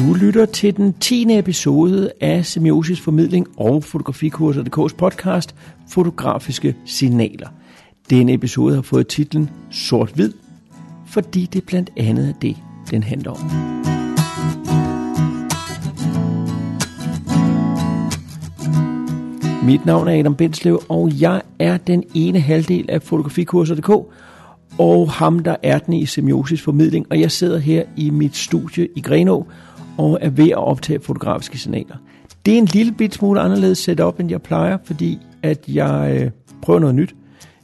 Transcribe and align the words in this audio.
Du 0.00 0.14
lytter 0.14 0.46
til 0.46 0.76
den 0.76 0.92
10. 0.92 1.38
episode 1.38 2.12
af 2.20 2.46
Semiosis 2.46 3.00
Formidling 3.00 3.46
og 3.56 3.84
Fotografikurser.dk's 3.84 4.96
podcast 4.96 5.54
Fotografiske 5.88 6.76
Signaler. 6.84 7.48
Denne 8.10 8.32
episode 8.32 8.74
har 8.74 8.82
fået 8.82 9.08
titlen 9.08 9.50
Sort-Hvid, 9.70 10.32
fordi 11.06 11.46
det 11.52 11.64
blandt 11.64 11.90
andet 11.96 12.28
er 12.28 12.32
det, 12.42 12.56
den 12.90 13.02
handler 13.02 13.30
om. 13.30 13.50
Mit 19.66 19.86
navn 19.86 20.08
er 20.08 20.18
Adam 20.18 20.34
Bindslev, 20.34 20.82
og 20.88 21.20
jeg 21.20 21.42
er 21.58 21.76
den 21.76 22.04
ene 22.14 22.40
halvdel 22.40 22.86
af 22.88 23.02
Fotografikurser.dk, 23.02 23.90
og 24.78 25.10
ham, 25.12 25.38
der 25.38 25.56
er 25.62 25.78
den 25.78 25.94
i 25.94 26.06
semiosis 26.06 26.62
formidling, 26.62 27.06
og 27.10 27.20
jeg 27.20 27.30
sidder 27.30 27.58
her 27.58 27.82
i 27.96 28.10
mit 28.10 28.36
studie 28.36 28.88
i 28.96 29.00
Grenå 29.00 29.46
og 30.00 30.18
er 30.20 30.30
ved 30.30 30.48
at 30.48 30.56
optage 30.56 31.00
fotografiske 31.00 31.58
signaler. 31.58 31.96
Det 32.46 32.54
er 32.54 32.58
en 32.58 32.64
lille 32.64 32.92
bit 32.92 33.14
smule 33.14 33.40
anderledes 33.40 33.78
setup, 33.78 34.20
end 34.20 34.30
jeg 34.30 34.42
plejer, 34.42 34.78
fordi 34.84 35.18
at 35.42 35.64
jeg 35.68 36.18
øh, 36.20 36.30
prøver 36.62 36.80
noget 36.80 36.94
nyt, 36.94 37.14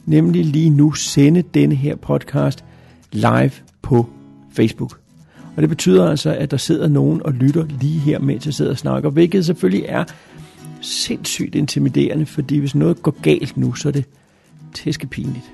nemlig 0.05 0.45
lige 0.45 0.69
nu 0.69 0.91
sende 0.91 1.41
denne 1.41 1.75
her 1.75 1.95
podcast 1.95 2.63
live 3.11 3.51
på 3.81 4.05
Facebook. 4.51 4.99
Og 5.55 5.61
det 5.61 5.69
betyder 5.69 6.09
altså, 6.09 6.29
at 6.29 6.51
der 6.51 6.57
sidder 6.57 6.87
nogen 6.87 7.21
og 7.25 7.33
lytter 7.33 7.65
lige 7.79 7.99
her, 7.99 8.19
mens 8.19 8.45
jeg 8.45 8.53
sidder 8.53 8.71
og 8.71 8.77
snakker, 8.77 9.09
hvilket 9.09 9.45
selvfølgelig 9.45 9.85
er 9.87 10.03
sindssygt 10.81 11.55
intimiderende, 11.55 12.25
fordi 12.25 12.57
hvis 12.57 12.75
noget 12.75 13.03
går 13.03 13.15
galt 13.21 13.57
nu, 13.57 13.73
så 13.73 13.87
er 13.87 13.91
det 13.91 14.05
tæskepinligt. 14.73 15.51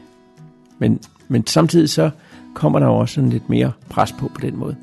Men, 0.79 0.99
men 1.27 1.47
samtidig 1.47 1.89
så 1.89 2.09
kommer 2.53 2.79
der 2.79 2.87
også 2.87 3.15
sådan 3.15 3.29
lidt 3.29 3.49
mere 3.49 3.71
pres 3.89 4.11
på 4.11 4.31
på 4.35 4.41
den 4.41 4.57
måde. 4.57 4.75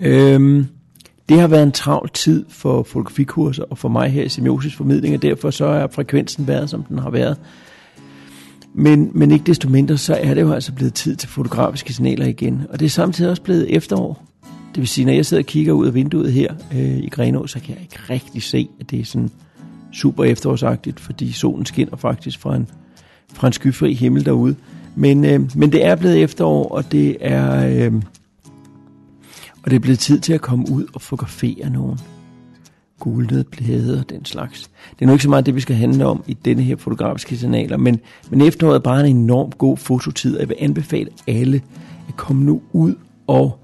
Øhm, 0.00 0.66
det 1.28 1.40
har 1.40 1.48
været 1.48 1.62
en 1.62 1.72
travl 1.72 2.10
tid 2.14 2.44
for 2.48 2.82
fotografikurser 2.82 3.64
og 3.70 3.78
for 3.78 3.88
mig 3.88 4.10
her 4.10 4.22
i 4.22 4.28
semiosis 4.28 4.74
formidling, 4.74 5.14
og 5.14 5.22
derfor 5.22 5.50
så 5.50 5.64
er 5.64 5.86
frekvensen 5.86 6.46
været, 6.46 6.70
som 6.70 6.82
den 6.82 6.98
har 6.98 7.10
været. 7.10 7.36
Men, 8.74 9.10
men 9.14 9.30
ikke 9.30 9.44
desto 9.44 9.68
mindre, 9.68 9.98
så 9.98 10.14
er 10.14 10.34
det 10.34 10.40
jo 10.40 10.52
altså 10.52 10.72
blevet 10.72 10.94
tid 10.94 11.16
til 11.16 11.28
fotografiske 11.28 11.92
signaler 11.92 12.26
igen. 12.26 12.62
Og 12.70 12.80
det 12.80 12.86
er 12.86 12.90
samtidig 12.90 13.30
også 13.30 13.42
blevet 13.42 13.76
efterår. 13.76 14.24
Det 14.74 14.80
vil 14.80 14.88
sige, 14.88 15.04
når 15.04 15.12
jeg 15.12 15.26
sidder 15.26 15.42
og 15.42 15.46
kigger 15.46 15.72
ud 15.72 15.86
af 15.86 15.94
vinduet 15.94 16.32
her 16.32 16.54
øh, 16.74 16.98
i 16.98 17.08
Grenå, 17.08 17.46
så 17.46 17.60
kan 17.60 17.74
jeg 17.74 17.82
ikke 17.82 17.98
rigtig 18.10 18.42
se, 18.42 18.68
at 18.80 18.90
det 18.90 19.00
er 19.00 19.04
sådan 19.04 19.30
super 19.92 20.24
efterårsagtigt, 20.24 21.00
fordi 21.00 21.32
solen 21.32 21.66
skinner 21.66 21.96
faktisk 21.96 22.38
fra 22.38 22.56
en, 22.56 22.68
fra 23.32 23.46
en 23.46 23.52
skyfri 23.52 23.94
himmel 23.94 24.24
derude. 24.24 24.56
Men, 24.94 25.24
øh, 25.24 25.56
men 25.56 25.72
det 25.72 25.84
er 25.84 25.94
blevet 25.94 26.22
efterår, 26.22 26.68
og 26.68 26.92
det 26.92 27.16
er, 27.20 27.66
øh, 27.86 28.02
og 29.62 29.70
det 29.70 29.76
er 29.76 29.80
blevet 29.80 29.98
tid 29.98 30.20
til 30.20 30.32
at 30.32 30.40
komme 30.40 30.64
ud 30.70 30.86
og 30.94 31.02
fotografere 31.02 31.70
nogen 31.70 31.98
gulnede 33.00 33.44
blade 33.44 34.00
og 34.00 34.10
den 34.10 34.24
slags. 34.24 34.70
Det 34.90 35.02
er 35.02 35.06
nu 35.06 35.12
ikke 35.12 35.22
så 35.22 35.30
meget 35.30 35.46
det, 35.46 35.54
vi 35.54 35.60
skal 35.60 35.76
handle 35.76 36.06
om 36.06 36.24
i 36.26 36.34
denne 36.34 36.62
her 36.62 36.76
fotografiske 36.76 37.36
signaler, 37.36 37.76
men, 37.76 38.00
men 38.30 38.40
efteråret 38.40 38.74
er 38.74 38.80
bare 38.80 39.08
en 39.08 39.16
enormt 39.16 39.58
god 39.58 39.76
fototid, 39.76 40.34
og 40.34 40.40
jeg 40.40 40.48
vil 40.48 40.56
anbefale 40.60 41.10
alle 41.26 41.62
at 42.08 42.16
komme 42.16 42.44
nu 42.44 42.62
ud 42.72 42.94
og 43.26 43.58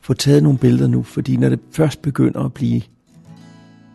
få 0.00 0.14
taget 0.14 0.42
nogle 0.42 0.58
billeder 0.58 0.88
nu, 0.88 1.02
fordi 1.02 1.36
når 1.36 1.48
det 1.48 1.60
først 1.72 2.02
begynder 2.02 2.40
at 2.40 2.54
blive 2.54 2.82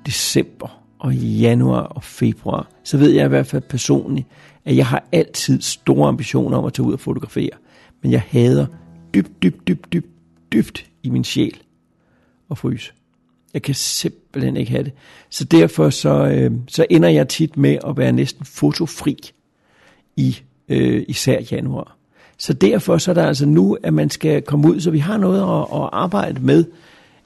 december 0.05 0.83
og 0.99 1.15
januar 1.15 1.81
og 1.81 2.03
februar, 2.03 2.67
så 2.83 2.97
ved 2.97 3.09
jeg 3.09 3.25
i 3.25 3.29
hvert 3.29 3.47
fald 3.47 3.63
personligt, 3.69 4.27
at 4.65 4.75
jeg 4.75 4.87
har 4.87 5.03
altid 5.11 5.61
store 5.61 6.07
ambitioner 6.07 6.57
om 6.57 6.65
at 6.65 6.73
tage 6.73 6.87
ud 6.87 6.93
og 6.93 6.99
fotografere, 6.99 7.49
men 8.03 8.11
jeg 8.11 8.21
hader 8.27 8.65
dybt, 9.13 9.43
dybt, 9.43 9.67
dybt, 9.67 9.93
dybt, 9.93 10.07
dybt 10.53 10.90
i 11.03 11.09
min 11.09 11.23
sjæl 11.23 11.61
at 12.51 12.57
fryse. 12.57 12.93
Jeg 13.53 13.61
kan 13.61 13.75
simpelthen 13.75 14.57
ikke 14.57 14.71
have 14.71 14.83
det. 14.83 14.93
Så 15.29 15.43
derfor 15.43 15.89
så, 15.89 16.25
øh, 16.25 16.51
så 16.67 16.85
ender 16.89 17.09
jeg 17.09 17.29
tit 17.29 17.57
med 17.57 17.77
at 17.87 17.97
være 17.97 18.11
næsten 18.11 18.45
fotofri 18.45 19.17
i 20.15 20.37
øh, 20.69 21.05
især 21.07 21.41
januar. 21.51 21.97
Så 22.37 22.53
derfor 22.53 22.97
så 22.97 23.11
er 23.11 23.15
der 23.15 23.25
altså 23.25 23.45
nu, 23.45 23.77
at 23.83 23.93
man 23.93 24.09
skal 24.09 24.41
komme 24.41 24.67
ud, 24.69 24.79
så 24.79 24.91
vi 24.91 24.99
har 24.99 25.17
noget 25.17 25.41
at, 25.41 25.81
at 25.81 25.89
arbejde 25.91 26.41
med 26.41 26.65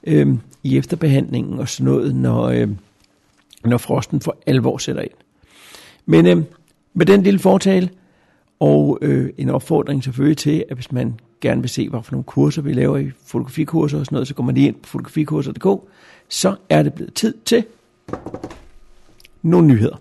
øh, 0.04 0.34
i 0.62 0.76
efterbehandlingen 0.76 1.58
og 1.58 1.68
sådan 1.68 1.92
noget, 1.92 2.14
når, 2.14 2.44
øh, 2.44 2.68
når 3.64 3.78
frosten 3.78 4.20
for 4.20 4.36
alvor 4.46 4.78
sætter 4.78 5.02
ind. 5.02 5.10
Men 6.06 6.26
øh, 6.26 6.44
med 6.94 7.06
den 7.06 7.22
lille 7.22 7.38
fortale 7.38 7.90
og 8.60 8.98
øh, 9.02 9.30
en 9.38 9.50
opfordring 9.50 10.04
selvfølgelig 10.04 10.38
til, 10.38 10.64
at 10.68 10.76
hvis 10.76 10.92
man 10.92 11.20
gerne 11.40 11.60
vil 11.60 11.70
se, 11.70 11.88
hvad 11.88 12.02
for 12.02 12.12
nogle 12.12 12.24
kurser 12.24 12.62
vi 12.62 12.72
laver 12.72 12.96
i 12.96 13.10
fotografikurser 13.26 13.98
og 13.98 14.06
sådan 14.06 14.16
noget, 14.16 14.28
så 14.28 14.34
går 14.34 14.44
man 14.44 14.54
lige 14.54 14.66
ind 14.66 14.74
på 14.74 14.88
fotografikurser.dk, 14.88 15.66
så 16.28 16.54
er 16.68 16.82
det 16.82 16.94
blevet 16.94 17.14
tid 17.14 17.34
til 17.44 17.64
nogle 19.42 19.66
nyheder. 19.66 19.96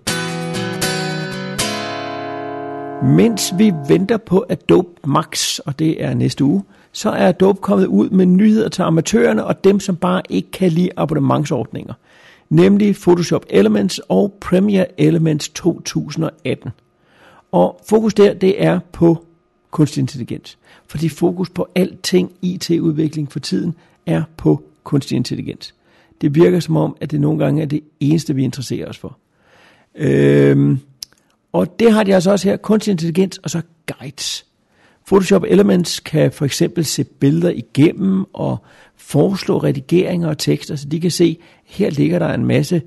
Mens 3.04 3.54
vi 3.58 3.74
venter 3.88 4.18
på 4.18 4.46
Adobe 4.50 4.90
Max, 5.08 5.60
og 5.60 5.80
det 5.80 6.04
er 6.04 6.14
næste 6.14 6.44
uge, 6.44 6.64
så 6.92 7.10
er 7.10 7.28
Adobe 7.28 7.62
kommet 7.62 7.86
ud 7.86 8.10
med 8.10 8.26
nyheder 8.26 8.70
til 8.70 8.82
amatørerne 8.82 9.46
og 9.46 9.64
dem, 9.64 9.80
som 9.80 9.96
bare 9.96 10.22
ikke 10.30 10.52
kan 10.52 10.72
lide 10.72 10.90
abonnementsordninger. 10.98 11.94
Nemlig 12.50 12.96
Photoshop 12.96 13.46
Elements 13.50 14.02
og 14.10 14.34
Premiere 14.42 15.02
Elements 15.02 15.50
2018. 15.50 16.72
Og 17.52 17.82
fokus 17.90 18.14
der, 18.14 18.34
det 18.34 18.64
er 18.64 18.80
på 18.92 19.26
kunstig 19.72 20.02
intelligens. 20.02 20.58
Fordi 20.88 21.10
fokus 21.10 21.50
på 21.50 21.68
alting 21.76 22.32
IT-udvikling 22.42 23.32
for 23.32 23.40
tiden 23.40 23.76
er 24.06 24.24
på 24.38 24.64
kunstig 24.84 25.16
intelligens. 25.16 25.74
Det 26.22 26.36
virker 26.36 26.60
som 26.60 26.78
om, 26.78 26.98
at 27.02 27.12
det 27.12 27.22
nogle 27.22 27.40
gange 27.40 27.62
er 27.62 27.66
det 27.66 27.82
eneste, 28.00 28.36
vi 28.36 28.44
interesserer 28.44 28.90
os 28.90 28.98
for. 28.98 29.18
Øhm, 29.96 30.80
og 31.54 31.80
det 31.80 31.92
har 31.92 32.04
de 32.04 32.16
altså 32.16 32.32
også 32.32 32.50
her, 32.50 32.58
kunstig 32.58 32.92
intelligens 32.92 33.38
og 33.38 33.50
så 33.50 33.62
guides. 33.86 34.46
Photoshop 35.08 35.44
Elements 35.48 36.00
kan 36.00 36.32
for 36.32 36.46
eksempel 36.46 36.86
se 36.86 37.04
billeder 37.04 37.50
igennem 37.50 38.26
og 38.34 38.58
foreslå 38.96 39.58
redigeringer 39.58 40.28
og 40.28 40.38
tekster, 40.38 40.76
så 40.76 40.88
de 40.90 41.00
kan 41.00 41.12
se, 41.12 41.38
her 41.66 41.90
ligger 41.90 42.20
der 42.20 42.34
en 42.34 42.46
masse 42.46 42.82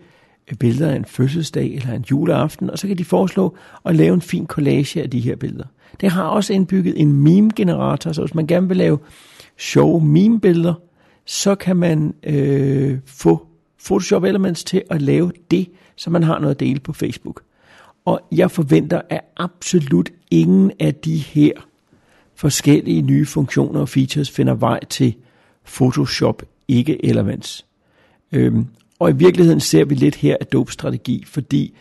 billeder 0.56 0.90
af 0.90 0.96
en 0.96 1.04
fødselsdag 1.04 1.74
eller 1.74 1.92
en 1.92 2.04
juleaften, 2.10 2.70
og 2.70 2.78
så 2.78 2.86
kan 2.86 2.98
de 2.98 3.04
foreslå 3.04 3.56
at 3.84 3.96
lave 3.96 4.14
en 4.14 4.22
fin 4.22 4.46
collage 4.46 5.02
af 5.02 5.10
de 5.10 5.20
her 5.20 5.36
billeder. 5.36 5.64
Det 6.00 6.10
har 6.10 6.22
også 6.22 6.52
indbygget 6.52 7.00
en 7.00 7.12
meme-generator, 7.12 8.12
så 8.12 8.22
hvis 8.22 8.34
man 8.34 8.46
gerne 8.46 8.68
vil 8.68 8.76
lave 8.76 8.98
sjove 9.58 10.04
meme-billeder, 10.04 10.74
så 11.26 11.54
kan 11.54 11.76
man 11.76 12.14
øh, 12.22 12.98
få 13.06 13.46
Photoshop 13.84 14.24
Elements 14.24 14.64
til 14.64 14.82
at 14.90 15.02
lave 15.02 15.32
det, 15.50 15.68
så 15.96 16.10
man 16.10 16.22
har 16.22 16.38
noget 16.38 16.54
at 16.54 16.60
dele 16.60 16.80
på 16.80 16.92
Facebook. 16.92 17.42
Og 18.04 18.20
jeg 18.32 18.50
forventer, 18.50 19.00
at 19.10 19.20
absolut 19.36 20.10
ingen 20.30 20.72
af 20.80 20.94
de 20.94 21.16
her 21.16 21.52
forskellige 22.34 23.02
nye 23.02 23.26
funktioner 23.26 23.80
og 23.80 23.88
features 23.88 24.30
finder 24.30 24.54
vej 24.54 24.84
til 24.84 25.14
Photoshop 25.64 26.42
ikke 26.68 27.04
Elements. 27.04 27.66
Øhm, 28.32 28.66
og 28.98 29.10
i 29.10 29.12
virkeligheden 29.12 29.60
ser 29.60 29.84
vi 29.84 29.94
lidt 29.94 30.14
her 30.14 30.36
Adobe 30.40 30.72
strategi, 30.72 31.24
fordi 31.26 31.74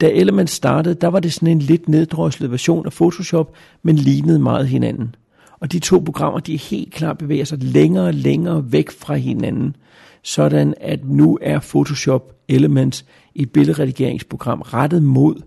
da 0.00 0.10
Element 0.10 0.50
startede, 0.50 0.94
der 0.94 1.08
var 1.08 1.20
det 1.20 1.32
sådan 1.32 1.48
en 1.48 1.58
lidt 1.58 1.88
neddroslet 1.88 2.50
version 2.50 2.86
af 2.86 2.92
Photoshop, 2.92 3.54
men 3.82 3.96
lignede 3.96 4.38
meget 4.38 4.68
hinanden. 4.68 5.14
Og 5.60 5.72
de 5.72 5.78
to 5.78 5.98
programmer, 5.98 6.40
de 6.40 6.56
helt 6.56 6.94
klart 6.94 7.18
bevæger 7.18 7.44
sig 7.44 7.58
længere 7.62 8.06
og 8.06 8.14
længere 8.14 8.72
væk 8.72 8.90
fra 8.90 9.14
hinanden, 9.14 9.76
sådan 10.22 10.74
at 10.80 11.04
nu 11.04 11.38
er 11.42 11.60
Photoshop 11.60 12.36
Elements 12.48 13.04
et 13.34 13.52
billedredigeringsprogram 13.52 14.60
rettet 14.60 15.02
mod 15.02 15.42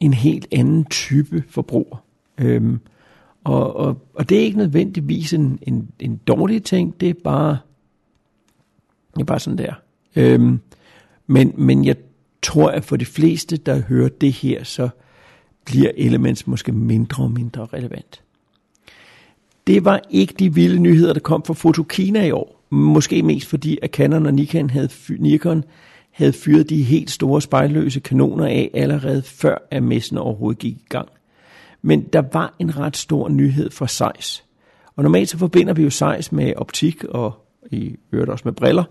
en 0.00 0.14
helt 0.14 0.46
anden 0.52 0.84
type 0.84 1.44
forbruger. 1.48 2.04
Øhm, 2.38 2.80
og, 3.44 3.76
og, 3.76 3.98
og 4.14 4.28
det 4.28 4.38
er 4.38 4.42
ikke 4.42 4.58
nødvendigvis 4.58 5.32
en, 5.32 5.58
en, 5.62 5.88
en 6.00 6.16
dårlig 6.16 6.64
ting, 6.64 7.00
det 7.00 7.10
er 7.10 7.14
bare, 7.24 7.58
det 9.14 9.20
er 9.20 9.24
bare 9.24 9.40
sådan 9.40 9.58
der. 9.58 9.74
Øhm, 10.16 10.60
men, 11.26 11.54
men 11.56 11.84
jeg 11.84 11.96
tror, 12.42 12.70
at 12.70 12.84
for 12.84 12.96
de 12.96 13.04
fleste, 13.04 13.56
der 13.56 13.82
hører 13.82 14.08
det 14.08 14.32
her, 14.32 14.64
så 14.64 14.88
bliver 15.64 15.90
Elements 15.96 16.46
måske 16.46 16.72
mindre 16.72 17.24
og 17.24 17.30
mindre 17.30 17.66
relevant. 17.72 18.22
Det 19.66 19.84
var 19.84 20.00
ikke 20.10 20.34
de 20.38 20.54
vilde 20.54 20.78
nyheder, 20.78 21.12
der 21.12 21.20
kom 21.20 21.44
fra 21.44 21.54
Fotokina 21.54 22.26
i 22.26 22.30
år. 22.30 22.64
Måske 22.70 23.22
mest 23.22 23.48
fordi, 23.48 23.78
at 23.82 23.90
Canon 23.90 24.26
og 24.26 24.34
Nikon 24.34 24.70
havde, 24.70 24.88
Nikon 25.18 25.64
havde 26.10 26.32
fyret 26.32 26.70
de 26.70 26.82
helt 26.82 27.10
store 27.10 27.42
spejlløse 27.42 28.00
kanoner 28.00 28.46
af 28.46 28.70
allerede 28.74 29.22
før, 29.22 29.68
at 29.70 29.82
messen 29.82 30.18
overhovedet 30.18 30.58
gik 30.58 30.72
i 30.72 30.86
gang. 30.88 31.08
Men 31.82 32.02
der 32.02 32.22
var 32.32 32.54
en 32.58 32.78
ret 32.78 32.96
stor 32.96 33.28
nyhed 33.28 33.70
for 33.70 33.86
Zeiss. 33.86 34.44
Og 34.96 35.02
normalt 35.02 35.28
så 35.28 35.38
forbinder 35.38 35.74
vi 35.74 35.82
jo 35.82 35.90
Zeiss 35.90 36.32
med 36.32 36.52
optik 36.56 37.04
og 37.04 37.32
i 37.70 37.96
øvrigt 38.12 38.30
også 38.30 38.42
med 38.44 38.52
briller. 38.52 38.84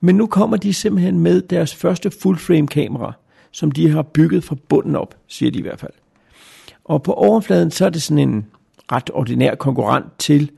Men 0.00 0.14
nu 0.14 0.26
kommer 0.26 0.56
de 0.56 0.74
simpelthen 0.74 1.20
med 1.20 1.42
deres 1.42 1.74
første 1.74 2.10
full 2.10 2.38
frame 2.38 2.66
kamera, 2.66 3.12
som 3.50 3.70
de 3.70 3.90
har 3.90 4.02
bygget 4.02 4.44
fra 4.44 4.56
bunden 4.68 4.96
op, 4.96 5.14
siger 5.26 5.50
de 5.50 5.58
i 5.58 5.62
hvert 5.62 5.80
fald. 5.80 5.92
Og 6.84 7.02
på 7.02 7.12
overfladen 7.12 7.70
så 7.70 7.86
er 7.86 7.90
det 7.90 8.02
sådan 8.02 8.28
en 8.28 8.46
ret 8.92 9.10
ordinær 9.14 9.54
konkurrent 9.54 10.06
til 10.18 10.50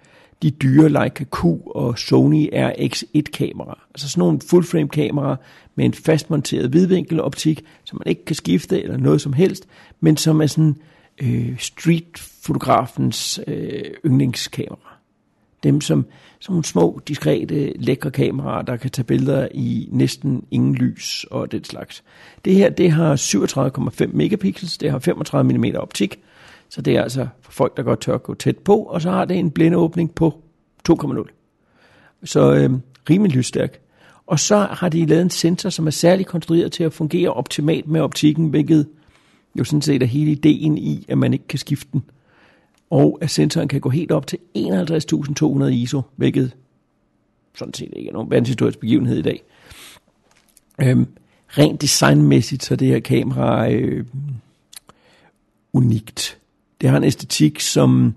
de 0.42 0.50
dyre 0.50 0.88
Leica 0.88 1.24
Q 1.24 1.44
og 1.66 1.98
Sony 1.98 2.48
RX1 2.52 3.22
kamera. 3.32 3.78
Altså 3.94 4.08
sådan 4.08 4.20
nogle 4.20 4.40
full 4.50 4.64
frame 4.64 4.88
kamera 4.88 5.36
med 5.74 5.84
en 5.84 5.94
fastmonteret 5.94 6.72
vidvinkeloptik, 6.72 7.64
som 7.84 7.98
man 7.98 8.10
ikke 8.10 8.24
kan 8.24 8.36
skifte 8.36 8.82
eller 8.82 8.96
noget 8.96 9.20
som 9.20 9.32
helst, 9.32 9.68
men 10.00 10.16
som 10.16 10.40
er 10.40 10.46
sådan 10.46 10.76
øh, 11.22 11.58
streetfotografens 11.58 13.40
øh, 13.46 13.84
yndlingskamera. 14.06 14.87
Dem 15.62 15.80
som 15.80 16.06
som 16.40 16.52
nogle 16.52 16.64
små, 16.64 17.00
diskrete, 17.08 17.72
lækre 17.76 18.10
kameraer, 18.10 18.62
der 18.62 18.76
kan 18.76 18.90
tage 18.90 19.04
billeder 19.04 19.48
i 19.54 19.88
næsten 19.90 20.44
ingen 20.50 20.74
lys 20.74 21.26
og 21.30 21.52
den 21.52 21.64
slags. 21.64 22.04
Det 22.44 22.54
her, 22.54 22.70
det 22.70 22.90
har 22.90 23.16
37,5 24.06 24.16
megapixels, 24.16 24.78
det 24.78 24.90
har 24.90 24.98
35 24.98 25.58
mm 25.58 25.64
optik, 25.76 26.20
så 26.68 26.82
det 26.82 26.96
er 26.96 27.02
altså 27.02 27.26
for 27.40 27.52
folk, 27.52 27.76
der 27.76 27.82
godt 27.82 28.00
tør 28.00 28.14
at 28.14 28.22
gå 28.22 28.34
tæt 28.34 28.58
på, 28.58 28.76
og 28.76 29.02
så 29.02 29.10
har 29.10 29.24
det 29.24 29.36
en 29.36 29.50
blændeåbning 29.50 30.14
på 30.14 30.42
2,0. 30.90 31.28
Så 32.24 32.54
øh, 32.54 32.70
rimelig 33.10 33.36
lysstærk. 33.36 33.80
Og 34.26 34.40
så 34.40 34.56
har 34.56 34.88
de 34.88 35.06
lavet 35.06 35.22
en 35.22 35.30
sensor, 35.30 35.70
som 35.70 35.86
er 35.86 35.90
særligt 35.90 36.28
konstrueret 36.28 36.72
til 36.72 36.84
at 36.84 36.92
fungere 36.92 37.32
optimalt 37.32 37.88
med 37.88 38.00
optikken, 38.00 38.48
hvilket 38.48 38.86
jo 39.58 39.64
sådan 39.64 39.82
set 39.82 40.02
er 40.02 40.06
hele 40.06 40.30
ideen 40.30 40.78
i, 40.78 41.04
at 41.08 41.18
man 41.18 41.32
ikke 41.32 41.46
kan 41.48 41.58
skifte 41.58 41.88
den. 41.92 42.02
Og 42.90 43.18
at 43.20 43.30
sensoren 43.30 43.68
kan 43.68 43.80
gå 43.80 43.88
helt 43.88 44.12
op 44.12 44.26
til 44.26 44.38
51.200 44.56 45.64
ISO, 45.64 46.02
hvilket 46.16 46.52
sådan 47.54 47.74
set 47.74 47.92
ikke 47.96 48.08
er 48.08 48.12
nogen 48.12 48.30
verdenshistorisk 48.30 48.78
begivenhed 48.78 49.18
i 49.18 49.22
dag. 49.22 49.42
Øhm, 50.80 51.06
rent 51.48 51.82
designmæssigt, 51.82 52.64
så 52.64 52.76
det 52.76 52.88
her 52.88 53.00
kamera 53.00 53.70
øh, 53.70 54.06
unikt. 55.72 56.38
Det 56.80 56.88
har 56.90 56.96
en 56.96 57.04
æstetik, 57.04 57.60
som 57.60 58.14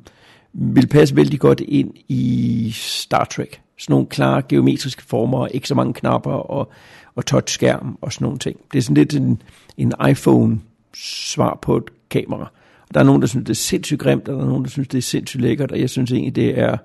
vil 0.53 0.87
passe 0.87 1.15
vældig 1.15 1.39
godt 1.39 1.59
ind 1.59 1.93
i 2.07 2.71
Star 2.75 3.23
Trek. 3.25 3.61
Sådan 3.77 3.93
nogle 3.93 4.07
klare 4.07 4.41
geometriske 4.49 5.03
former, 5.03 5.47
ikke 5.47 5.67
så 5.67 5.75
mange 5.75 5.93
knapper 5.93 6.31
og, 6.31 6.71
og 7.15 7.25
touchskærm 7.25 7.97
og 8.01 8.13
sådan 8.13 8.25
nogle 8.25 8.39
ting. 8.39 8.59
Det 8.71 8.77
er 8.77 8.81
sådan 8.81 8.95
lidt 8.95 9.15
en, 9.15 9.41
en 9.77 9.93
iPhone-svar 10.09 11.59
på 11.61 11.77
et 11.77 11.83
kamera. 12.09 12.51
Der 12.93 12.99
er 12.99 13.03
nogen, 13.03 13.21
der 13.21 13.27
synes, 13.27 13.45
det 13.45 13.53
er 13.53 13.55
sindssygt 13.55 13.99
grimt, 13.99 14.27
og 14.27 14.35
der 14.35 14.41
er 14.41 14.47
nogen, 14.47 14.63
der 14.63 14.69
synes, 14.69 14.87
det 14.87 14.97
er 14.97 15.01
sindssygt 15.01 15.41
lækkert, 15.41 15.71
og 15.71 15.79
jeg 15.79 15.89
synes 15.89 16.11
egentlig, 16.11 16.35
det 16.35 16.59
er 16.59 16.77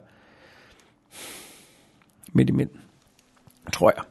midt 2.33 2.49
imellem, 2.49 2.79
tror 3.73 3.93
jeg. 3.97 4.05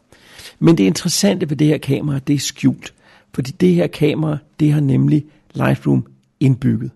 Men 0.59 0.77
det 0.77 0.83
interessante 0.83 1.49
ved 1.49 1.57
det 1.57 1.67
her 1.67 1.77
kamera, 1.77 2.19
det 2.19 2.33
er 2.33 2.39
skjult. 2.39 2.93
Fordi 3.33 3.51
det 3.51 3.73
her 3.73 3.87
kamera, 3.87 4.37
det 4.59 4.73
har 4.73 4.81
nemlig 4.81 5.25
Lightroom 5.53 6.05
indbygget. 6.39 6.91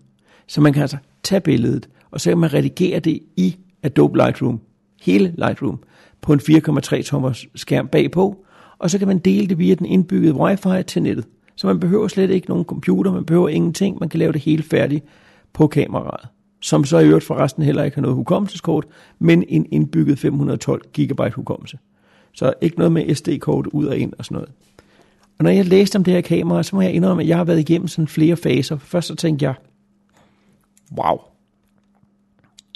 Så 0.46 0.60
man 0.60 0.72
kan 0.72 0.82
altså 0.82 0.96
tage 1.22 1.40
billedet, 1.40 1.88
og 2.10 2.20
så 2.20 2.30
kan 2.30 2.38
man 2.38 2.52
redigere 2.54 3.00
det 3.00 3.20
i 3.36 3.56
Adobe 3.82 4.18
Lightroom, 4.18 4.60
hele 5.02 5.34
Lightroom, 5.38 5.78
på 6.20 6.32
en 6.32 6.40
4,3 6.40 7.02
tommer 7.02 7.44
skærm 7.54 7.88
bagpå, 7.88 8.44
og 8.78 8.90
så 8.90 8.98
kan 8.98 9.08
man 9.08 9.18
dele 9.18 9.46
det 9.46 9.58
via 9.58 9.74
den 9.74 9.86
indbyggede 9.86 10.34
wifi 10.34 10.82
til 10.86 11.02
nettet. 11.02 11.26
Så 11.60 11.66
man 11.66 11.80
behøver 11.80 12.08
slet 12.08 12.30
ikke 12.30 12.48
nogen 12.48 12.64
computer, 12.64 13.12
man 13.12 13.24
behøver 13.24 13.48
ingenting, 13.48 13.98
man 14.00 14.08
kan 14.08 14.18
lave 14.18 14.32
det 14.32 14.40
hele 14.40 14.62
færdigt 14.62 15.04
på 15.52 15.66
kameraet. 15.66 16.28
Som 16.60 16.84
så 16.84 16.98
i 16.98 17.06
øvrigt 17.06 17.24
forresten 17.24 17.62
heller 17.62 17.82
ikke 17.82 17.94
har 17.94 18.02
noget 18.02 18.16
hukommelseskort, 18.16 18.86
men 19.18 19.44
en 19.48 19.66
indbygget 19.70 20.18
512 20.18 20.82
GB 20.98 21.34
hukommelse. 21.34 21.78
Så 22.32 22.52
ikke 22.60 22.76
noget 22.76 22.92
med 22.92 23.14
SD-kort 23.14 23.66
ud 23.66 23.86
og 23.86 23.98
ind 23.98 24.12
og 24.18 24.24
sådan 24.24 24.34
noget. 24.34 24.50
Og 25.38 25.44
når 25.44 25.50
jeg 25.50 25.64
læste 25.64 25.96
om 25.96 26.04
det 26.04 26.14
her 26.14 26.20
kamera, 26.20 26.62
så 26.62 26.76
må 26.76 26.82
jeg 26.82 26.92
indrømme, 26.92 27.22
at 27.22 27.28
jeg 27.28 27.36
har 27.36 27.44
været 27.44 27.58
igennem 27.58 27.88
sådan 27.88 28.08
flere 28.08 28.36
faser. 28.36 28.78
Først 28.78 29.08
så 29.08 29.14
tænkte 29.14 29.44
jeg, 29.44 29.54
wow, 30.98 31.18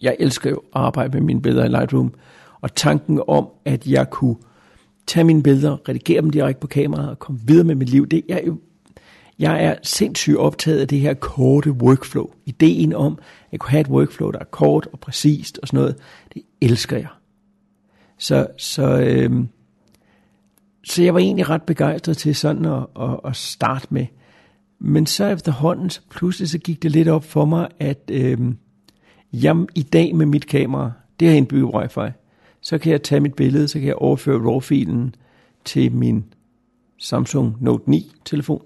jeg 0.03 0.17
elsker 0.19 0.51
jo 0.51 0.57
at 0.57 0.63
arbejde 0.73 1.13
med 1.13 1.21
mine 1.21 1.43
billeder 1.43 1.65
i 1.65 1.69
Lightroom. 1.69 2.15
Og 2.61 2.75
tanken 2.75 3.23
om, 3.29 3.49
at 3.65 3.87
jeg 3.87 4.11
kunne 4.11 4.37
tage 5.07 5.25
mine 5.25 5.43
billeder, 5.43 5.89
redigere 5.89 6.23
dem 6.23 6.31
direkte 6.31 6.61
på 6.61 6.67
kameraet 6.67 7.11
og 7.11 7.19
komme 7.19 7.41
videre 7.45 7.65
med 7.65 7.75
mit 7.75 7.89
liv, 7.89 8.07
det 8.07 8.23
er 8.29 8.41
jo 8.47 8.59
jeg 9.39 9.65
er 9.65 9.75
sindssygt 9.83 10.37
optaget 10.37 10.81
af 10.81 10.89
det 10.89 11.01
her 11.01 11.15
korte 11.15 11.73
workflow. 11.73 12.31
Ideen 12.47 12.93
om 12.93 13.19
at 13.53 13.61
kunne 13.61 13.71
have 13.71 13.81
et 13.81 13.89
workflow, 13.89 14.31
der 14.31 14.39
er 14.39 14.45
kort 14.45 14.89
og 14.93 15.01
præcist 15.01 15.59
og 15.63 15.69
sådan 15.69 15.81
noget, 15.81 15.97
det 16.35 16.43
elsker 16.61 16.97
jeg. 16.97 17.09
Så, 18.19 18.47
så, 18.59 19.01
øhm, 19.01 19.49
så 20.85 21.03
jeg 21.03 21.15
var 21.15 21.21
egentlig 21.21 21.49
ret 21.49 21.63
begejstret 21.63 22.17
til 22.17 22.35
sådan 22.35 22.65
at, 22.65 22.87
at, 23.01 23.21
at 23.25 23.37
starte 23.37 23.87
med. 23.91 24.07
Men 24.79 25.07
så 25.07 25.25
efterhånden, 25.25 25.91
så 25.91 26.01
pludselig 26.11 26.49
så 26.49 26.59
gik 26.59 26.83
det 26.83 26.91
lidt 26.91 27.09
op 27.09 27.25
for 27.25 27.45
mig, 27.45 27.69
at 27.79 28.11
øhm, 28.11 28.59
jeg 29.33 29.57
i 29.75 29.83
dag 29.83 30.17
med 30.17 30.27
mit 30.27 30.47
kamera, 30.47 30.93
det 31.21 31.29
har 31.29 31.35
indbygget 31.35 31.75
wifi, 31.75 32.13
så 32.61 32.79
kan 32.79 32.93
jeg 32.93 33.03
tage 33.03 33.21
mit 33.21 33.35
billede, 33.35 33.69
så 33.69 33.79
kan 33.79 33.89
jeg 33.89 33.97
overføre 33.97 34.39
RAW-filen 34.39 35.15
til 35.65 35.93
min 35.93 36.25
Samsung 36.99 37.57
Note 37.61 37.91
9 37.91 38.13
telefon, 38.25 38.63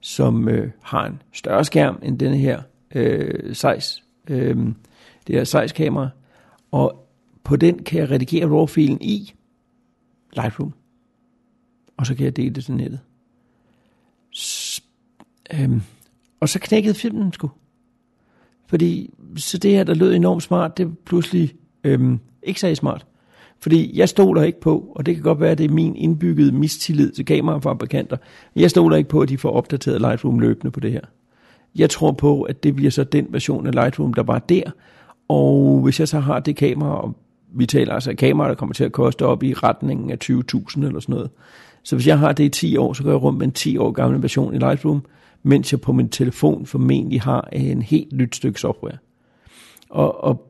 som 0.00 0.48
øh, 0.48 0.70
har 0.82 1.06
en 1.06 1.22
større 1.32 1.64
skærm 1.64 1.98
end 2.02 2.18
denne 2.18 2.36
her 2.36 2.62
øh, 2.94 3.54
size, 3.54 4.02
øh, 4.28 4.56
det 5.26 5.34
her 5.34 5.44
size 5.44 5.74
kamera, 5.74 6.08
og 6.70 7.08
på 7.44 7.56
den 7.56 7.82
kan 7.82 8.00
jeg 8.00 8.10
redigere 8.10 8.46
RAW-filen 8.46 8.98
i 9.00 9.32
Lightroom, 10.32 10.72
og 11.96 12.06
så 12.06 12.14
kan 12.14 12.24
jeg 12.24 12.36
dele 12.36 12.54
det 12.54 12.64
til 12.64 12.74
nettet. 12.74 13.00
S- 14.36 14.84
øh, 15.54 15.70
og 16.40 16.48
så 16.48 16.58
knækkede 16.58 16.94
filmen 16.94 17.32
sgu. 17.32 17.50
Fordi 18.66 19.14
så 19.36 19.58
det 19.58 19.70
her, 19.70 19.84
der 19.84 19.94
lød 19.94 20.14
enormt 20.14 20.42
smart, 20.42 20.78
det 20.78 20.86
er 20.86 20.90
pludselig 21.04 21.54
øh, 21.84 22.18
ikke 22.42 22.60
så 22.60 22.74
smart. 22.74 23.06
Fordi 23.62 23.98
jeg 23.98 24.08
stoler 24.08 24.42
ikke 24.42 24.60
på, 24.60 24.92
og 24.96 25.06
det 25.06 25.14
kan 25.14 25.22
godt 25.24 25.40
være, 25.40 25.50
at 25.50 25.58
det 25.58 25.64
er 25.64 25.74
min 25.74 25.96
indbyggede 25.96 26.52
mistillid 26.52 27.12
til 27.12 27.24
kamerafabrikanter, 27.24 28.16
men 28.54 28.62
jeg 28.62 28.70
stoler 28.70 28.96
ikke 28.96 29.08
på, 29.08 29.20
at 29.20 29.28
de 29.28 29.38
får 29.38 29.50
opdateret 29.50 30.00
Lightroom 30.00 30.38
løbende 30.38 30.70
på 30.70 30.80
det 30.80 30.92
her. 30.92 31.00
Jeg 31.76 31.90
tror 31.90 32.12
på, 32.12 32.42
at 32.42 32.62
det 32.62 32.76
bliver 32.76 32.90
så 32.90 33.04
den 33.04 33.26
version 33.30 33.66
af 33.66 33.74
Lightroom, 33.74 34.14
der 34.14 34.22
var 34.22 34.38
der, 34.38 34.62
og 35.28 35.80
hvis 35.82 36.00
jeg 36.00 36.08
så 36.08 36.20
har 36.20 36.40
det 36.40 36.56
kamera, 36.56 37.00
og 37.00 37.16
vi 37.54 37.66
taler 37.66 37.94
altså 37.94 38.10
af 38.10 38.16
kamera, 38.16 38.48
der 38.48 38.54
kommer 38.54 38.74
til 38.74 38.84
at 38.84 38.92
koste 38.92 39.26
op 39.26 39.42
i 39.42 39.54
retningen 39.54 40.10
af 40.10 40.16
20.000 40.24 40.86
eller 40.86 41.00
sådan 41.00 41.14
noget, 41.14 41.30
så 41.82 41.96
hvis 41.96 42.06
jeg 42.06 42.18
har 42.18 42.32
det 42.32 42.44
i 42.44 42.48
10 42.48 42.76
år, 42.76 42.92
så 42.92 43.02
går 43.02 43.10
jeg 43.10 43.22
rundt 43.22 43.38
med 43.38 43.46
en 43.46 43.52
10 43.52 43.76
år 43.76 43.90
gammel 43.90 44.22
version 44.22 44.54
i 44.54 44.58
Lightroom, 44.58 45.02
mens 45.42 45.72
jeg 45.72 45.80
på 45.80 45.92
min 45.92 46.08
telefon 46.08 46.66
formentlig 46.66 47.20
har 47.20 47.48
en 47.52 47.82
helt 47.82 48.12
nyt 48.12 48.36
stykke 48.36 48.60
software. 48.60 48.96
Og, 49.90 50.24
og 50.24 50.49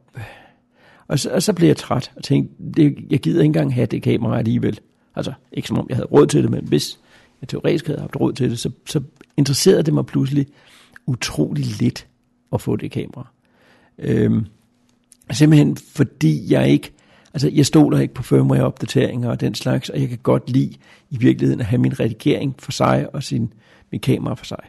og 1.10 1.18
så, 1.18 1.30
og 1.30 1.42
så 1.42 1.52
blev 1.52 1.66
jeg 1.68 1.76
træt 1.76 2.12
og 2.16 2.24
tænkte, 2.24 2.54
det, 2.76 2.96
jeg 3.10 3.20
gider 3.20 3.40
ikke 3.40 3.46
engang 3.46 3.74
have 3.74 3.86
det 3.86 4.02
kamera 4.02 4.38
alligevel. 4.38 4.80
Altså, 5.16 5.32
ikke 5.52 5.68
som 5.68 5.78
om 5.78 5.86
jeg 5.88 5.96
havde 5.96 6.06
råd 6.06 6.26
til 6.26 6.42
det, 6.42 6.50
men 6.50 6.64
hvis 6.68 6.98
jeg 7.40 7.48
teoretisk 7.48 7.86
havde 7.86 8.00
haft 8.00 8.20
råd 8.20 8.32
til 8.32 8.50
det, 8.50 8.58
så, 8.58 8.70
så 8.86 9.00
interesserede 9.36 9.82
det 9.82 9.94
mig 9.94 10.06
pludselig 10.06 10.46
utrolig 11.06 11.64
lidt 11.80 12.06
at 12.52 12.60
få 12.60 12.76
det 12.76 12.90
kamera. 12.90 13.26
Øhm, 13.98 14.46
simpelthen 15.30 15.76
fordi 15.76 16.52
jeg 16.52 16.68
ikke, 16.68 16.92
altså 17.34 17.50
jeg 17.52 17.66
stoler 17.66 17.98
ikke 17.98 18.14
på 18.14 18.22
firmware-opdateringer 18.22 19.30
og 19.30 19.40
den 19.40 19.54
slags, 19.54 19.88
og 19.88 20.00
jeg 20.00 20.08
kan 20.08 20.18
godt 20.22 20.50
lide 20.50 20.74
i 21.10 21.16
virkeligheden 21.16 21.60
at 21.60 21.66
have 21.66 21.80
min 21.80 22.00
redigering 22.00 22.54
for 22.58 22.72
sig 22.72 23.14
og 23.14 23.22
sin, 23.22 23.52
min 23.90 24.00
kamera 24.00 24.34
for 24.34 24.44
sig. 24.44 24.62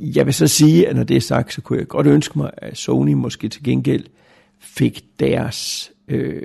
Jeg 0.00 0.26
vil 0.26 0.34
så 0.34 0.46
sige, 0.46 0.88
at 0.88 0.96
når 0.96 1.04
det 1.04 1.16
er 1.16 1.20
sagt, 1.20 1.54
så 1.54 1.60
kunne 1.60 1.78
jeg 1.78 1.88
godt 1.88 2.06
ønske 2.06 2.38
mig, 2.38 2.50
at 2.56 2.76
Sony 2.76 3.12
måske 3.12 3.48
til 3.48 3.62
gengæld 3.62 4.04
fik 4.60 5.04
deres 5.20 5.90
øh, 6.08 6.42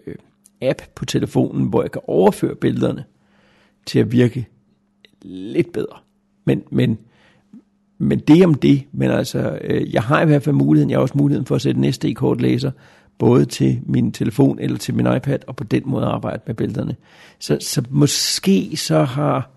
app 0.62 0.82
på 0.96 1.06
telefonen, 1.06 1.68
hvor 1.68 1.82
jeg 1.82 1.92
kan 1.92 2.02
overføre 2.08 2.56
billederne 2.56 3.04
til 3.86 4.00
at 4.00 4.12
virke 4.12 4.48
lidt 5.22 5.72
bedre. 5.72 5.98
Men, 6.46 6.64
men, 6.72 6.98
men 7.98 8.20
det 8.20 8.46
om 8.46 8.54
det, 8.54 8.84
men 8.92 9.12
altså, 9.12 9.60
øh, 9.62 9.94
jeg 9.94 10.04
har 10.04 10.22
i 10.22 10.26
hvert 10.26 10.44
fald 10.44 10.56
muligheden, 10.56 10.90
jeg 10.90 10.98
har 10.98 11.02
også 11.02 11.18
muligheden 11.18 11.46
for 11.46 11.56
at 11.56 11.62
sætte 11.62 11.82
en 11.82 11.94
SD-kortlæser, 11.94 12.72
både 13.18 13.46
til 13.46 13.82
min 13.86 14.12
telefon 14.12 14.60
eller 14.60 14.78
til 14.78 14.96
min 14.96 15.16
iPad, 15.16 15.40
og 15.48 15.56
på 15.56 15.64
den 15.64 15.84
måde 15.86 16.06
arbejde 16.06 16.42
med 16.48 16.56
billederne. 16.56 16.96
Så, 17.40 17.58
så 17.62 17.84
måske 17.90 18.78
så 18.78 19.04
har 19.04 19.52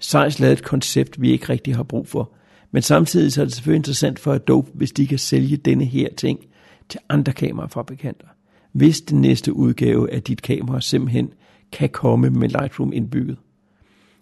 Zeiss 0.00 0.40
lavet 0.40 0.52
et 0.52 0.64
koncept, 0.64 1.20
vi 1.20 1.30
ikke 1.30 1.48
rigtig 1.48 1.76
har 1.76 1.82
brug 1.82 2.08
for. 2.08 2.32
Men 2.70 2.82
samtidig 2.82 3.32
så 3.32 3.40
er 3.40 3.44
det 3.44 3.54
selvfølgelig 3.54 3.78
interessant 3.78 4.18
for 4.18 4.32
Adobe, 4.32 4.70
hvis 4.74 4.92
de 4.92 5.06
kan 5.06 5.18
sælge 5.18 5.56
denne 5.56 5.84
her 5.84 6.08
ting 6.16 6.40
til 6.88 7.00
andre 7.08 7.32
kamerafabrikanter. 7.32 8.26
Hvis 8.72 9.00
den 9.00 9.20
næste 9.20 9.52
udgave 9.52 10.12
af 10.12 10.22
dit 10.22 10.42
kamera 10.42 10.80
simpelthen 10.80 11.30
kan 11.72 11.88
komme 11.88 12.30
med 12.30 12.48
Lightroom 12.48 12.92
indbygget. 12.92 13.36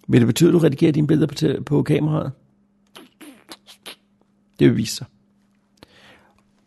Vil 0.08 0.20
det 0.20 0.26
betyde, 0.26 0.48
at 0.48 0.52
du 0.52 0.58
redigerer 0.58 0.92
dine 0.92 1.06
billeder 1.06 1.26
på, 1.26 1.62
på 1.62 1.82
kameraet? 1.82 2.32
Det 4.58 4.68
vil 4.68 4.76
vise 4.76 4.96
sig. 4.96 5.06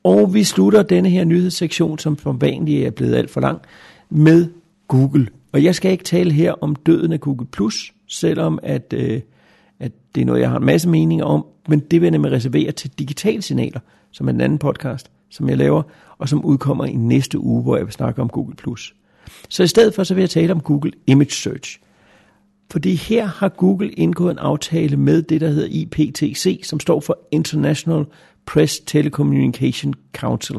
Og 0.03 0.33
vi 0.33 0.43
slutter 0.43 0.83
denne 0.83 1.09
her 1.09 1.23
nyhedssektion, 1.23 1.99
som 1.99 2.17
som 2.17 2.41
vanligt 2.41 2.87
er 2.87 2.91
blevet 2.91 3.15
alt 3.15 3.29
for 3.29 3.41
lang, 3.41 3.61
med 4.09 4.47
Google. 4.87 5.27
Og 5.51 5.63
jeg 5.63 5.75
skal 5.75 5.91
ikke 5.91 6.03
tale 6.03 6.31
her 6.31 6.51
om 6.51 6.75
døden 6.75 7.13
af 7.13 7.19
Google+, 7.19 7.45
Plus, 7.45 7.93
selvom 8.07 8.59
at, 8.63 8.93
øh, 8.93 9.21
at 9.79 9.91
det 10.15 10.21
er 10.21 10.25
noget, 10.25 10.41
jeg 10.41 10.49
har 10.49 10.57
en 10.57 10.65
masse 10.65 10.89
meninger 10.89 11.25
om, 11.25 11.45
men 11.67 11.79
det 11.79 12.01
vil 12.01 12.05
jeg 12.05 12.11
nemlig 12.11 12.31
reservere 12.31 12.71
til 12.71 12.91
digitale 12.99 13.41
signaler, 13.41 13.79
som 14.11 14.27
er 14.27 14.31
en 14.33 14.41
anden 14.41 14.59
podcast 14.59 15.11
som 15.29 15.49
jeg 15.49 15.57
laver, 15.57 15.83
og 16.17 16.29
som 16.29 16.45
udkommer 16.45 16.85
i 16.85 16.95
næste 16.95 17.39
uge, 17.39 17.63
hvor 17.63 17.77
jeg 17.77 17.85
vil 17.85 17.93
snakke 17.93 18.21
om 18.21 18.29
Google+. 18.29 18.55
Så 19.49 19.63
i 19.63 19.67
stedet 19.67 19.93
for, 19.93 20.03
så 20.03 20.13
vil 20.13 20.21
jeg 20.21 20.29
tale 20.29 20.53
om 20.53 20.61
Google 20.61 20.91
Image 21.07 21.31
Search. 21.31 21.79
Fordi 22.71 22.95
her 22.95 23.25
har 23.25 23.49
Google 23.49 23.89
indgået 23.89 24.31
en 24.31 24.37
aftale 24.37 24.97
med 24.97 25.21
det, 25.21 25.41
der 25.41 25.49
hedder 25.49 25.67
IPTC, 25.71 26.61
som 26.63 26.79
står 26.79 26.99
for 26.99 27.19
International 27.31 28.05
Press 28.45 28.79
Telecommunication 28.79 29.93
Council. 30.13 30.55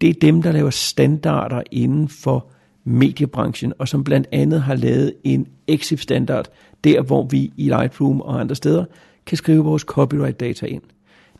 Det 0.00 0.08
er 0.08 0.14
dem, 0.14 0.42
der 0.42 0.52
laver 0.52 0.70
standarder 0.70 1.62
inden 1.70 2.08
for 2.08 2.46
mediebranchen, 2.84 3.72
og 3.78 3.88
som 3.88 4.04
blandt 4.04 4.26
andet 4.32 4.62
har 4.62 4.74
lavet 4.74 5.14
en 5.24 5.46
EXIF-standard, 5.66 6.48
der 6.84 7.02
hvor 7.02 7.26
vi 7.26 7.52
i 7.56 7.68
Lightroom 7.68 8.20
og 8.20 8.40
andre 8.40 8.54
steder 8.54 8.84
kan 9.26 9.36
skrive 9.36 9.64
vores 9.64 9.82
copyright 9.82 10.40
data 10.40 10.66
ind. 10.66 10.82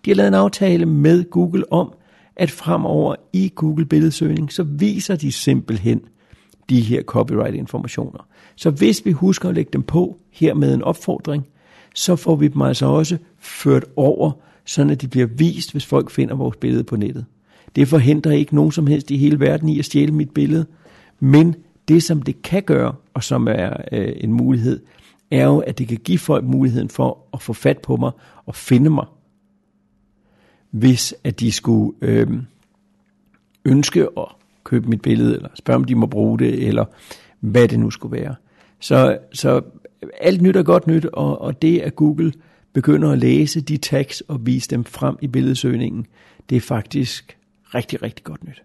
De 0.04 0.11
har 0.11 0.14
lavet 0.14 0.28
en 0.28 0.35
aftale 0.35 0.87
med 0.87 1.31
Google 1.31 1.73
om, 1.73 1.93
at 2.37 2.50
fremover 2.50 3.14
i 3.33 3.53
Google 3.55 3.85
Billedsøgning, 3.85 4.53
så 4.53 4.62
viser 4.62 5.17
de 5.17 5.33
simpelthen 5.33 6.00
de 6.69 6.81
her 6.81 7.03
copyright-informationer. 7.03 8.26
Så 8.57 8.71
hvis 8.71 9.03
vi 9.05 9.12
husker 9.12 9.49
at 9.49 9.55
lægge 9.55 9.71
dem 9.73 9.83
på 9.83 10.19
her 10.31 10.55
med 10.55 10.75
en 10.75 10.83
opfordring, 10.83 11.47
så 11.95 12.17
får 12.17 12.37
vi 12.37 12.49
dem 12.49 12.62
altså 12.62 12.87
også 12.87 13.19
ført 13.38 13.85
over, 13.97 14.33
sådan 14.64 14.91
at 14.91 15.03
de 15.03 15.09
bliver 15.09 15.26
vist, 15.26 15.73
hvis 15.73 15.87
folk 15.87 16.11
finder 16.11 16.35
vores 16.35 16.57
billede 16.57 16.85
på 16.85 16.97
nettet. 16.97 17.25
Det 17.76 17.88
forhindrer 17.88 18.33
ikke 18.33 18.55
nogen 18.55 18.73
som 18.73 18.87
helst 18.87 19.11
i 19.11 19.17
hele 19.17 19.41
verden 19.41 19.69
i 19.69 19.79
at 19.79 19.85
stjæle 19.85 20.12
mit 20.12 20.31
billede, 20.31 20.67
men 21.21 21.55
det 21.88 22.03
som 22.03 22.23
det 22.23 22.43
kan 22.43 22.62
gøre, 22.62 22.95
og 23.14 23.25
som 23.25 23.49
er 23.50 23.76
øh, 23.93 24.12
en 24.17 24.33
mulighed, 24.33 24.81
er 25.31 25.45
jo, 25.45 25.59
at 25.59 25.79
det 25.79 25.88
kan 25.88 25.99
give 25.99 26.19
folk 26.19 26.45
muligheden 26.45 26.88
for 26.88 27.19
at 27.33 27.43
få 27.43 27.53
fat 27.53 27.79
på 27.79 27.97
mig 27.97 28.11
og 28.47 28.55
finde 28.55 28.91
mig, 28.91 29.07
hvis 30.75 31.14
at 31.25 31.40
de 31.40 31.52
skulle 31.52 31.93
øh, 32.02 32.28
ønske 33.64 34.09
at 34.16 34.26
købe 34.64 34.88
mit 34.88 35.02
billede, 35.02 35.37
eller 35.37 35.49
spørge 35.54 35.76
om 35.76 35.85
de 35.85 35.95
må 35.95 36.07
bruge 36.07 36.38
det, 36.38 36.66
eller 36.66 36.85
hvad 37.40 37.69
det 37.69 37.81
nu 37.81 37.90
skulle 37.90 38.21
være. 38.21 38.35
Så, 38.81 39.19
så 39.33 39.61
alt 40.21 40.43
nyt 40.43 40.57
er 40.57 40.62
godt 40.62 40.87
nyt, 40.87 41.04
og, 41.04 41.40
og 41.40 41.62
det 41.62 41.81
at 41.81 41.97
Google 41.97 42.33
begynder 42.73 43.12
at 43.12 43.19
læse 43.19 43.61
de 43.61 43.76
tags 43.76 44.21
og 44.21 44.47
vise 44.47 44.71
dem 44.71 44.85
frem 44.85 45.16
i 45.21 45.26
billedsøgningen, 45.26 46.07
det 46.50 46.57
er 46.57 46.61
faktisk 46.61 47.38
rigtig, 47.75 48.02
rigtig 48.02 48.25
godt 48.25 48.45
nyt. 48.45 48.62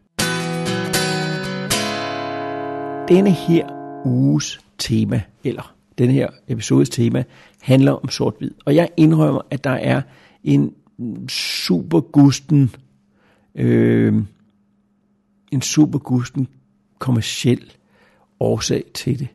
Denne 3.08 3.32
her 3.32 3.68
uges 4.06 4.60
tema, 4.78 5.22
eller 5.44 5.76
den 5.98 6.10
her 6.10 6.30
episodes 6.48 6.90
tema, 6.90 7.24
handler 7.62 7.92
om 7.92 8.10
sort-hvid. 8.10 8.52
Og 8.66 8.76
jeg 8.76 8.90
indrømmer, 8.98 9.42
at 9.52 9.64
der 9.64 9.70
er 9.70 10.02
en 10.44 10.74
super 11.30 12.00
gusten, 12.00 12.76
øh, 13.56 14.14
en 15.52 15.62
super 15.62 16.00
gusten 16.00 16.48
kommersiel 17.00 17.72
årsag 18.40 18.84
til 18.94 19.20
det. 19.20 19.28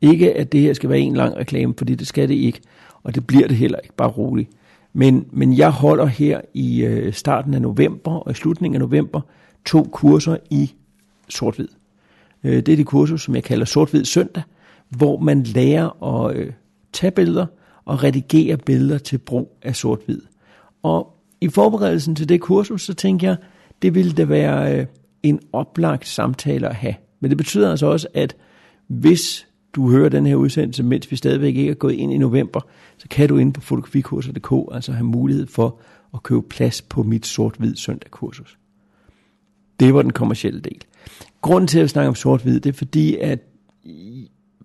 Ikke 0.00 0.34
at 0.34 0.52
det 0.52 0.60
her 0.60 0.72
skal 0.72 0.90
være 0.90 0.98
en 0.98 1.16
lang 1.16 1.36
reklame, 1.36 1.74
fordi 1.78 1.94
det 1.94 2.06
skal 2.06 2.28
det 2.28 2.34
ikke, 2.34 2.60
og 3.02 3.14
det 3.14 3.26
bliver 3.26 3.48
det 3.48 3.56
heller 3.56 3.78
ikke, 3.78 3.94
bare 3.96 4.08
roligt. 4.08 4.50
Men, 4.92 5.26
men 5.32 5.58
jeg 5.58 5.70
holder 5.70 6.06
her 6.06 6.40
i 6.54 6.84
øh, 6.84 7.12
starten 7.12 7.54
af 7.54 7.62
november 7.62 8.10
og 8.10 8.30
i 8.30 8.34
slutningen 8.34 8.74
af 8.74 8.88
november 8.88 9.20
to 9.66 9.88
kurser 9.92 10.36
i 10.50 10.74
sort-hvid. 11.28 11.68
Øh, 12.44 12.56
det 12.56 12.68
er 12.68 12.76
det 12.76 12.86
kursus, 12.86 13.22
som 13.22 13.34
jeg 13.34 13.44
kalder 13.44 13.64
sort-hvid 13.64 14.04
søndag, 14.04 14.42
hvor 14.88 15.18
man 15.18 15.42
lærer 15.42 16.02
at 16.04 16.36
øh, 16.36 16.52
tage 16.92 17.10
billeder 17.10 17.46
og 17.84 18.04
redigere 18.04 18.56
billeder 18.56 18.98
til 18.98 19.18
brug 19.18 19.58
af 19.62 19.76
sort-hvid. 19.76 20.20
Og 20.82 21.14
i 21.40 21.48
forberedelsen 21.48 22.14
til 22.14 22.28
det 22.28 22.40
kursus, 22.40 22.82
så 22.82 22.94
tænkte 22.94 23.26
jeg, 23.26 23.36
det 23.82 23.94
ville 23.94 24.12
da 24.12 24.24
være 24.24 24.78
øh, 24.78 24.86
en 25.22 25.40
oplagt 25.52 26.08
samtale 26.08 26.68
at 26.68 26.74
have. 26.74 26.94
Men 27.20 27.30
det 27.30 27.38
betyder 27.38 27.70
altså 27.70 27.86
også, 27.86 28.08
at 28.14 28.36
hvis 28.86 29.46
du 29.72 29.90
hører 29.90 30.08
den 30.08 30.26
her 30.26 30.34
udsendelse, 30.34 30.82
mens 30.82 31.10
vi 31.10 31.16
stadigvæk 31.16 31.56
ikke 31.56 31.70
er 31.70 31.74
gået 31.74 31.92
ind 31.94 32.12
i 32.12 32.18
november, 32.18 32.60
så 32.98 33.08
kan 33.08 33.28
du 33.28 33.36
inde 33.36 33.52
på 33.52 33.60
fotografikurser.dk 33.60 34.74
altså 34.74 34.92
have 34.92 35.06
mulighed 35.06 35.46
for 35.46 35.80
at 36.14 36.22
købe 36.22 36.42
plads 36.42 36.82
på 36.82 37.02
mit 37.02 37.26
sort-hvid 37.26 37.76
søndagkursus. 37.76 38.58
Det 39.80 39.94
var 39.94 40.02
den 40.02 40.12
kommercielle 40.12 40.60
del. 40.60 40.84
Grunden 41.40 41.68
til 41.68 41.78
at 41.78 41.90
snakke 41.90 42.08
om 42.08 42.14
sort-hvid, 42.14 42.60
det 42.60 42.70
er 42.70 42.78
fordi, 42.78 43.16
at 43.16 43.38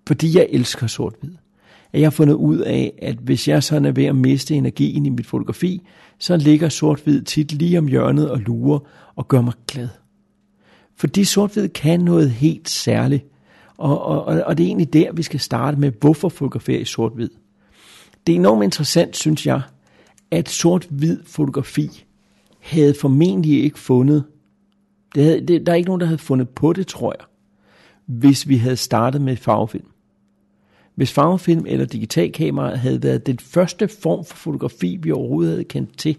fordi 0.06 0.36
jeg 0.36 0.46
elsker 0.50 0.86
sort-hvid. 0.86 1.32
At 1.94 2.00
jeg 2.00 2.06
har 2.06 2.10
fundet 2.10 2.34
ud 2.34 2.58
af, 2.58 2.92
at 3.02 3.16
hvis 3.16 3.48
jeg 3.48 3.62
sådan 3.62 3.84
er 3.84 3.92
ved 3.92 4.04
at 4.04 4.16
miste 4.16 4.54
energien 4.54 5.06
i 5.06 5.08
mit 5.08 5.26
fotografi, 5.26 5.82
så 6.18 6.36
ligger 6.36 6.68
sort-hvid 6.68 7.22
tit 7.22 7.52
lige 7.52 7.78
om 7.78 7.86
hjørnet 7.86 8.30
og 8.30 8.38
lurer 8.38 8.78
og 9.16 9.28
gør 9.28 9.40
mig 9.40 9.52
glad. 9.68 9.88
Fordi 10.96 11.24
sort-hvid 11.24 11.68
kan 11.68 12.00
noget 12.00 12.30
helt 12.30 12.68
særligt. 12.68 13.24
Og, 13.76 14.02
og, 14.02 14.24
og 14.24 14.58
det 14.58 14.64
er 14.64 14.68
egentlig 14.68 14.92
der, 14.92 15.12
vi 15.12 15.22
skal 15.22 15.40
starte 15.40 15.80
med, 15.80 15.92
hvorfor 16.00 16.28
fotografere 16.28 16.80
i 16.80 16.84
sort-hvid. 16.84 17.30
Det 18.26 18.32
er 18.32 18.36
enormt 18.36 18.64
interessant, 18.64 19.16
synes 19.16 19.46
jeg, 19.46 19.62
at 20.30 20.48
sort-hvid 20.48 21.18
fotografi 21.26 22.04
havde 22.60 22.94
formentlig 23.00 23.64
ikke 23.64 23.78
fundet, 23.78 24.24
det 25.14 25.24
havde, 25.24 25.46
det, 25.46 25.66
der 25.66 25.72
er 25.72 25.76
ikke 25.76 25.88
nogen, 25.88 26.00
der 26.00 26.06
havde 26.06 26.18
fundet 26.18 26.48
på 26.48 26.72
det, 26.72 26.86
tror 26.86 27.14
jeg, 27.18 27.26
hvis 28.06 28.48
vi 28.48 28.56
havde 28.56 28.76
startet 28.76 29.20
med 29.20 29.36
farvefilm. 29.36 29.86
Hvis 30.94 31.12
farvefilm 31.12 31.64
eller 31.68 31.86
digitalkamera 31.86 32.74
havde 32.74 33.02
været 33.02 33.26
den 33.26 33.38
første 33.38 33.88
form 33.88 34.24
for 34.24 34.36
fotografi, 34.36 34.98
vi 35.02 35.12
overhovedet 35.12 35.52
havde 35.52 35.64
kendt 35.64 35.98
til, 35.98 36.16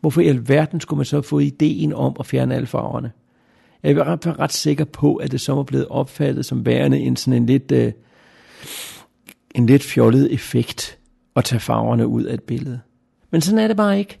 hvorfor 0.00 0.20
i 0.20 0.28
alverden 0.28 0.80
skulle 0.80 0.98
man 0.98 1.04
så 1.04 1.22
få 1.22 1.38
ideen 1.38 1.92
om 1.92 2.16
at 2.20 2.26
fjerne 2.26 2.54
alle 2.54 2.66
farverne? 2.66 3.12
Jeg 3.82 3.92
er 3.92 4.04
ret, 4.04 4.38
ret 4.38 4.52
sikker 4.52 4.84
på, 4.84 5.16
at 5.16 5.32
det 5.32 5.40
så 5.40 5.54
var 5.54 5.62
blevet 5.62 5.88
opfattet 5.88 6.44
som 6.44 6.66
værende 6.66 6.98
en 6.98 7.16
sådan 7.16 7.42
en 7.42 7.46
lidt, 7.46 7.72
øh, 7.72 7.92
en 9.54 9.66
lidt 9.66 9.82
fjollet 9.82 10.32
effekt 10.32 10.98
at 11.36 11.44
tage 11.44 11.60
farverne 11.60 12.06
ud 12.06 12.24
af 12.24 12.34
et 12.34 12.42
billede. 12.42 12.80
Men 13.30 13.40
sådan 13.40 13.58
er 13.58 13.68
det 13.68 13.76
bare 13.76 13.98
ikke. 13.98 14.18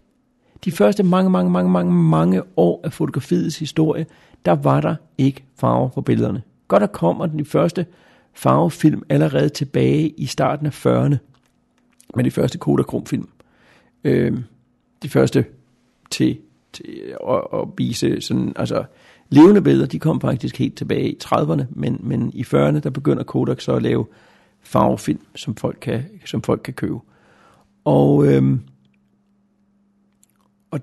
De 0.64 0.72
første 0.72 1.02
mange, 1.02 1.30
mange, 1.30 1.50
mange, 1.50 1.70
mange, 1.70 1.92
mange 1.92 2.42
år 2.56 2.80
af 2.84 2.92
fotografiets 2.92 3.58
historie, 3.58 4.06
der 4.44 4.52
var 4.52 4.80
der 4.80 4.94
ikke 5.18 5.44
farver 5.60 5.88
på 5.88 6.00
billederne. 6.00 6.42
Godt 6.68 6.80
der 6.80 6.86
kommer 6.86 7.26
den 7.26 7.44
første 7.44 7.86
farvefilm 8.36 9.02
allerede 9.08 9.48
tilbage 9.48 10.08
i 10.08 10.26
starten 10.26 10.66
af 10.66 10.86
40'erne, 10.86 11.16
med 12.16 12.24
de 12.24 12.30
første 12.30 12.58
Kodachrome-film. 12.58 13.28
Øh, 14.04 14.38
de 15.02 15.08
første 15.08 15.44
til, 16.10 16.38
til 16.72 17.14
at, 17.28 17.42
at 17.52 17.68
vise 17.78 18.20
sådan, 18.20 18.52
altså 18.56 18.84
levende 19.28 19.62
billeder, 19.62 19.86
de 19.86 19.98
kom 19.98 20.20
faktisk 20.20 20.58
helt 20.58 20.76
tilbage 20.76 21.10
i 21.10 21.18
30'erne, 21.24 21.64
men, 21.70 22.00
men 22.00 22.30
i 22.34 22.42
40'erne, 22.42 22.78
der 22.78 22.90
begynder 22.94 23.22
Kodak 23.22 23.60
så 23.60 23.72
at 23.72 23.82
lave 23.82 24.06
farvefilm, 24.60 25.26
som 25.34 25.56
folk 25.56 25.78
kan, 25.80 26.04
som 26.24 26.42
folk 26.42 26.60
kan 26.64 26.74
købe. 26.74 26.98
Og, 27.84 28.26
øhm, 28.26 28.60
og 30.70 30.80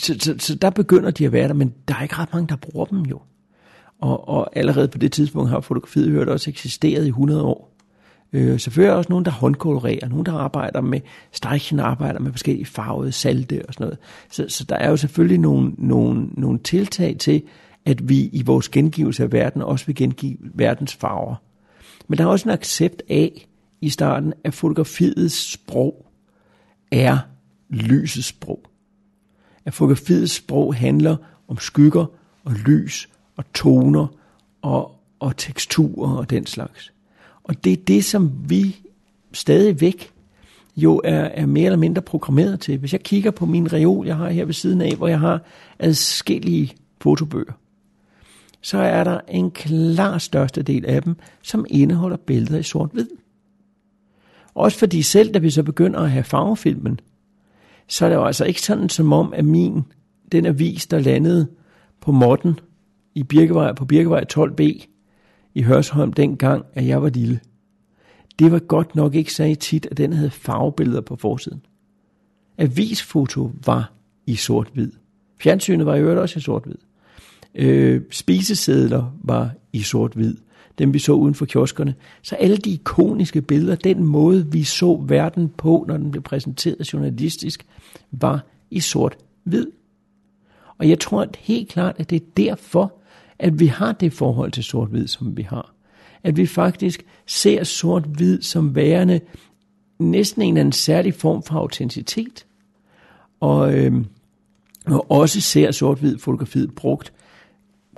så, 0.00 0.14
så, 0.18 0.34
så 0.38 0.54
der 0.54 0.70
begynder 0.70 1.10
de 1.10 1.26
at 1.26 1.32
være 1.32 1.48
der, 1.48 1.54
men 1.54 1.74
der 1.88 1.94
er 1.94 2.02
ikke 2.02 2.16
ret 2.16 2.32
mange, 2.32 2.48
der 2.48 2.56
bruger 2.56 2.86
dem 2.86 3.00
jo. 3.00 3.20
Og, 4.04 4.28
og 4.28 4.56
allerede 4.56 4.88
på 4.88 4.98
det 4.98 5.12
tidspunkt 5.12 5.50
har 5.50 5.60
fotografiet 5.60 6.10
hørt 6.10 6.28
også 6.28 6.50
eksisteret 6.50 7.04
i 7.04 7.08
100 7.08 7.42
år. 7.42 7.74
Øh, 8.32 8.60
selvfølgelig 8.60 8.88
er 8.88 8.92
der 8.92 8.98
også 8.98 9.10
nogen, 9.10 9.24
der 9.24 9.30
håndkolorerer, 9.30 10.08
nogen, 10.08 10.26
der 10.26 10.32
arbejder 10.32 10.80
med, 10.80 11.00
stregchen 11.32 11.80
arbejder 11.80 12.20
med 12.20 12.32
forskellige 12.32 12.66
farvede 12.66 13.12
salte 13.12 13.62
og 13.68 13.74
sådan 13.74 13.84
noget. 13.84 13.98
Så, 14.30 14.46
så 14.48 14.64
der 14.64 14.76
er 14.76 14.90
jo 14.90 14.96
selvfølgelig 14.96 15.38
nogle, 15.38 15.72
nogle, 15.78 16.26
nogle 16.32 16.58
tiltag 16.58 17.16
til, 17.18 17.42
at 17.84 18.08
vi 18.08 18.28
i 18.32 18.42
vores 18.42 18.68
gengivelse 18.68 19.22
af 19.22 19.32
verden 19.32 19.62
også 19.62 19.86
vil 19.86 19.94
gengive 19.94 20.36
verdens 20.54 20.94
farver. 20.94 21.34
Men 22.08 22.18
der 22.18 22.24
er 22.24 22.28
også 22.28 22.48
en 22.48 22.54
accept 22.54 23.02
af 23.10 23.48
i 23.80 23.88
starten, 23.88 24.32
at 24.44 24.54
fotografiets 24.54 25.52
sprog 25.52 26.06
er 26.92 27.18
lysets 27.70 28.26
sprog. 28.26 28.60
At 29.64 29.74
fotografiets 29.74 30.32
sprog 30.32 30.74
handler 30.74 31.16
om 31.48 31.58
skygger 31.58 32.06
og 32.44 32.52
lys 32.52 33.08
og 33.36 33.44
toner 33.54 34.06
og, 34.62 35.00
og 35.20 35.36
teksturer 35.36 36.16
og 36.16 36.30
den 36.30 36.46
slags. 36.46 36.92
Og 37.44 37.64
det 37.64 37.72
er 37.72 37.76
det, 37.76 38.04
som 38.04 38.32
vi 38.50 38.76
stadigvæk 39.32 40.10
jo 40.76 41.00
er, 41.04 41.20
er 41.24 41.46
mere 41.46 41.64
eller 41.64 41.76
mindre 41.76 42.02
programmeret 42.02 42.60
til. 42.60 42.78
Hvis 42.78 42.92
jeg 42.92 43.02
kigger 43.02 43.30
på 43.30 43.46
min 43.46 43.72
reol, 43.72 44.06
jeg 44.06 44.16
har 44.16 44.28
her 44.28 44.44
ved 44.44 44.54
siden 44.54 44.80
af, 44.80 44.94
hvor 44.96 45.08
jeg 45.08 45.20
har 45.20 45.40
adskillige 45.78 46.72
fotobøger, 47.00 47.52
så 48.60 48.78
er 48.78 49.04
der 49.04 49.20
en 49.28 49.50
klar 49.50 50.18
største 50.18 50.62
del 50.62 50.86
af 50.86 51.02
dem, 51.02 51.16
som 51.42 51.66
indeholder 51.70 52.16
billeder 52.16 52.58
i 52.58 52.62
sort-hvid. 52.62 53.08
Også 54.54 54.78
fordi 54.78 55.02
selv 55.02 55.34
da 55.34 55.38
vi 55.38 55.50
så 55.50 55.62
begynder 55.62 56.00
at 56.00 56.10
have 56.10 56.24
farvefilmen, 56.24 57.00
så 57.88 58.04
er 58.04 58.08
det 58.08 58.16
jo 58.16 58.24
altså 58.24 58.44
ikke 58.44 58.62
sådan 58.62 58.88
som 58.88 59.12
om, 59.12 59.34
at 59.34 59.44
min, 59.44 59.82
den 60.32 60.46
avis, 60.46 60.86
der 60.86 60.98
landede 60.98 61.48
på 62.00 62.12
modden 62.12 62.58
i 63.14 63.22
Birkevej, 63.22 63.72
på 63.72 63.84
Birkevej 63.84 64.24
12B, 64.32 64.86
i 65.54 65.62
Hørsholm 65.62 66.12
dengang, 66.12 66.64
at 66.74 66.86
jeg 66.86 67.02
var 67.02 67.08
lille. 67.08 67.40
Det 68.38 68.52
var 68.52 68.58
godt 68.58 68.96
nok 68.96 69.14
ikke 69.14 69.32
så 69.32 69.56
tit, 69.60 69.86
at 69.90 69.96
den 69.96 70.12
havde 70.12 70.30
farvebilleder 70.30 71.00
på 71.00 71.16
forsiden. 71.16 71.62
Avisfoto 72.58 73.50
var 73.66 73.92
i 74.26 74.36
sort-hvid. 74.36 74.92
Fjernsynet 75.40 75.86
var 75.86 75.94
i 75.94 76.00
øvrigt 76.00 76.20
også 76.20 76.38
i 76.38 76.42
sort-hvid. 76.42 76.76
Øh, 77.54 78.02
spisesedler 78.10 79.16
var 79.22 79.50
i 79.72 79.82
sort-hvid. 79.82 80.36
Dem 80.78 80.94
vi 80.94 80.98
så 80.98 81.12
uden 81.12 81.34
for 81.34 81.46
kioskerne. 81.46 81.94
Så 82.22 82.34
alle 82.34 82.56
de 82.56 82.70
ikoniske 82.70 83.42
billeder, 83.42 83.76
den 83.76 84.04
måde 84.04 84.52
vi 84.52 84.62
så 84.62 85.04
verden 85.06 85.48
på, 85.48 85.84
når 85.88 85.96
den 85.96 86.10
blev 86.10 86.22
præsenteret 86.22 86.92
journalistisk, 86.92 87.66
var 88.10 88.46
i 88.70 88.80
sort-hvid. 88.80 89.66
Og 90.78 90.88
jeg 90.88 91.00
tror 91.00 91.26
helt 91.38 91.68
klart, 91.68 91.94
at 91.98 92.10
det 92.10 92.16
er 92.16 92.26
derfor, 92.36 92.92
at 93.38 93.60
vi 93.60 93.66
har 93.66 93.92
det 93.92 94.12
forhold 94.12 94.52
til 94.52 94.64
sort-hvid, 94.64 95.06
som 95.06 95.36
vi 95.36 95.42
har. 95.42 95.74
At 96.22 96.36
vi 96.36 96.46
faktisk 96.46 97.04
ser 97.26 97.64
sort-hvid 97.64 98.42
som 98.42 98.74
værende 98.74 99.20
næsten 99.98 100.42
en 100.42 100.48
eller 100.48 100.60
anden 100.60 100.72
særlig 100.72 101.14
form 101.14 101.42
for 101.42 101.54
autenticitet. 101.54 102.46
Og, 103.40 103.74
øh, 103.74 104.04
og 104.86 105.10
også 105.10 105.40
ser 105.40 105.70
sort-hvid 105.70 106.18
fotografiet 106.18 106.74
brugt 106.74 107.12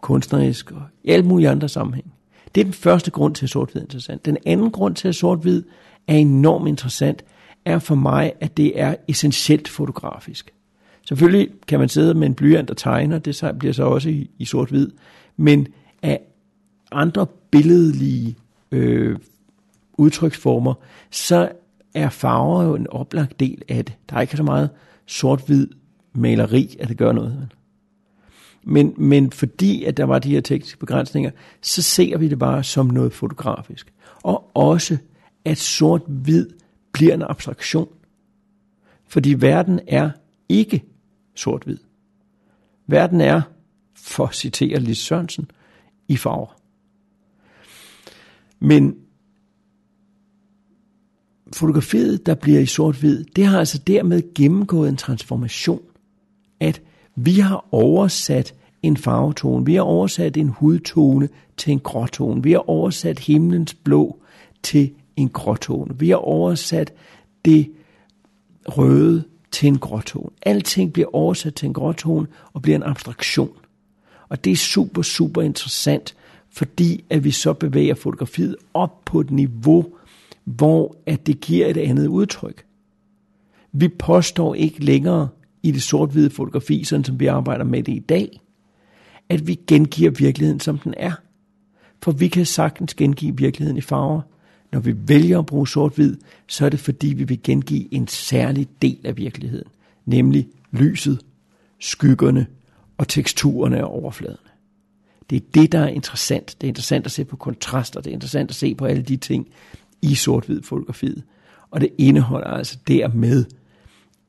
kunstnerisk 0.03 0.71
og 0.71 0.83
i 1.05 1.11
alle 1.11 1.27
mulige 1.27 1.49
andre 1.49 1.69
sammenhæng. 1.69 2.13
Det 2.55 2.61
er 2.61 2.65
den 2.65 2.73
første 2.73 3.11
grund 3.11 3.35
til, 3.35 3.47
at 3.47 3.51
sort-hvid 3.51 3.81
er 3.81 3.85
interessant. 3.85 4.27
Den 4.27 4.37
anden 4.47 4.71
grund 4.71 4.95
til, 4.95 5.09
at 5.09 5.15
sort-hvid 5.15 5.63
er 6.07 6.15
enormt 6.15 6.69
interessant, 6.69 7.25
er 7.65 7.79
for 7.79 7.95
mig, 7.95 8.33
at 8.41 8.57
det 8.57 8.81
er 8.81 8.95
essentielt 9.09 9.69
fotografisk. 9.69 10.53
Selvfølgelig 11.09 11.49
kan 11.67 11.79
man 11.79 11.89
sidde 11.89 12.15
med 12.15 12.27
en 12.27 12.35
blyant 12.35 12.71
og 12.71 12.77
tegne, 12.77 13.19
det 13.19 13.53
bliver 13.59 13.73
så 13.73 13.85
også 13.85 14.09
i, 14.09 14.31
i 14.39 14.45
sort-hvid, 14.45 14.91
men 15.37 15.67
af 16.03 16.21
andre 16.93 17.27
billedlige 17.51 18.37
øh, 18.73 19.19
udtryksformer, 19.99 20.75
så 21.11 21.53
er 21.95 22.09
farver 22.09 22.63
jo 22.63 22.75
en 22.75 22.87
oplagt 22.91 23.41
del 23.41 23.63
af 23.69 23.85
det. 23.85 23.95
Der 24.11 24.17
er 24.17 24.21
ikke 24.21 24.37
så 24.37 24.43
meget 24.43 24.71
sort-hvid 25.07 25.69
maleri, 26.13 26.77
at 26.81 26.89
det 26.89 26.97
gør 26.97 27.13
noget. 27.13 27.49
Men, 28.63 28.95
men 28.97 29.31
fordi 29.31 29.85
at 29.85 29.97
der 29.97 30.05
var 30.05 30.19
de 30.19 30.31
her 30.31 30.41
tekniske 30.41 30.79
begrænsninger, 30.79 31.31
så 31.63 31.83
ser 31.83 32.19
vi 32.19 32.29
det 32.29 32.39
bare 32.39 32.65
som 32.65 32.87
noget 32.87 33.13
fotografisk. 33.13 33.93
Og 34.23 34.51
også, 34.55 34.99
at 35.45 35.59
sort-hvid 35.59 36.49
bliver 36.93 37.15
en 37.15 37.23
abstraktion. 37.23 37.89
Fordi 39.07 39.35
verden 39.35 39.81
er 39.89 40.11
ikke 40.49 40.85
sort-hvid. 41.35 41.79
Verden 42.87 43.21
er, 43.21 43.43
for 43.97 44.27
at 44.27 44.35
citere 44.35 44.81
Lis 44.81 44.99
Sørensen, 44.99 45.51
i 46.09 46.17
farver. 46.17 46.57
Men 48.61 48.97
fotografiet, 51.53 52.27
der 52.27 52.35
bliver 52.35 52.61
i 52.61 52.67
sort-hvid, 52.67 53.25
det 53.25 53.47
har 53.47 53.59
altså 53.59 53.79
dermed 53.79 54.35
gennemgået 54.35 54.89
en 54.89 54.97
transformation, 54.97 55.83
at 56.61 56.83
vi 57.15 57.39
har 57.39 57.67
oversat 57.73 58.55
en 58.83 58.97
farvetone, 58.97 59.67
vi 59.67 59.75
har 59.75 59.83
oversat 59.83 60.37
en 60.37 60.49
hudtone 60.49 61.29
til 61.57 61.73
en 61.73 61.81
gråtone, 61.81 62.43
vi 62.43 62.53
har 62.53 62.71
oversat 62.71 63.19
himlens 63.19 63.75
blå 63.75 64.21
til 64.63 64.93
en 65.17 65.29
gråtone, 65.29 65.99
vi 65.99 66.09
har 66.09 66.17
oversat 66.17 66.93
det 67.45 67.73
røde 68.69 69.25
til 69.51 69.67
en 69.67 69.79
gråtone. 69.79 70.31
Alting 70.43 70.93
bliver 70.93 71.15
oversat 71.15 71.55
til 71.55 71.67
en 71.67 71.73
gråtone 71.73 72.27
og 72.53 72.63
bliver 72.63 72.77
en 72.77 72.83
abstraktion. 72.83 73.57
Og 74.29 74.45
det 74.45 74.53
er 74.53 74.57
super, 74.57 75.03
super 75.03 75.43
interessant, 75.43 76.15
fordi 76.51 77.05
at 77.11 77.25
vi 77.25 77.31
så 77.31 77.53
bevæger 77.53 77.95
fotografiet 77.95 78.57
op 78.75 79.05
på 79.05 79.21
et 79.21 79.31
niveau, 79.31 79.87
hvor 80.45 80.97
at 81.07 81.27
det 81.27 81.41
giver 81.41 81.67
et 81.67 81.77
andet 81.77 82.07
udtryk. 82.07 82.65
Vi 83.73 83.89
påstår 83.89 84.55
ikke 84.55 84.85
længere 84.85 85.29
i 85.63 85.71
det 85.71 85.83
sort-hvide 85.83 86.31
fotografi, 86.31 86.85
sådan 86.85 87.05
som 87.05 87.21
vi 87.21 87.27
arbejder 87.27 87.65
med 87.65 87.83
det 87.83 87.93
i 87.93 87.99
dag, 87.99 88.41
at 89.29 89.47
vi 89.47 89.61
gengiver 89.67 90.11
virkeligheden, 90.11 90.61
som 90.61 90.79
den 90.79 90.95
er. 90.97 91.13
For 92.03 92.13
vi 92.13 92.29
kan 92.29 92.47
sagtens 92.47 92.95
gengive 92.95 93.37
virkeligheden 93.37 93.79
i 93.79 93.81
farver. 93.81 94.21
Når 94.73 94.81
vi 94.81 94.95
vælger 95.09 95.39
at 95.39 95.47
bruge 95.47 95.69
sort-hvid, 95.69 96.17
så 96.49 96.65
er 96.65 96.69
det 96.69 96.81
fordi, 96.81 97.07
vi 97.07 97.25
vil 97.25 97.43
gengive 97.43 97.95
en 97.95 98.09
særlig 98.09 98.69
del 98.83 98.99
af 99.05 99.17
virkeligheden, 99.17 99.69
nemlig 100.07 100.49
lyset, 100.73 101.21
skyggerne 101.81 102.47
og 102.99 103.09
teksturerne 103.09 103.85
og 103.85 103.93
overfladerne. 104.03 104.39
Det 105.31 105.37
er 105.37 105.47
det, 105.55 105.73
der 105.73 105.79
er 105.79 105.89
interessant. 105.89 106.57
Det 106.61 106.67
er 106.67 106.69
interessant 106.69 107.07
at 107.07 107.13
se 107.13 107.25
på 107.25 107.37
kontraster, 107.37 108.01
det 108.01 108.11
er 108.11 108.15
interessant 108.15 108.51
at 108.51 108.57
se 108.57 108.75
på 108.75 108.85
alle 108.85 109.03
de 109.03 109.17
ting 109.17 109.49
i 110.03 110.15
sort-hvid 110.15 110.63
fotografiet. 110.63 111.23
Og 111.71 111.81
det 111.81 111.89
indeholder 111.99 112.47
altså 112.47 112.79
dermed 112.89 113.45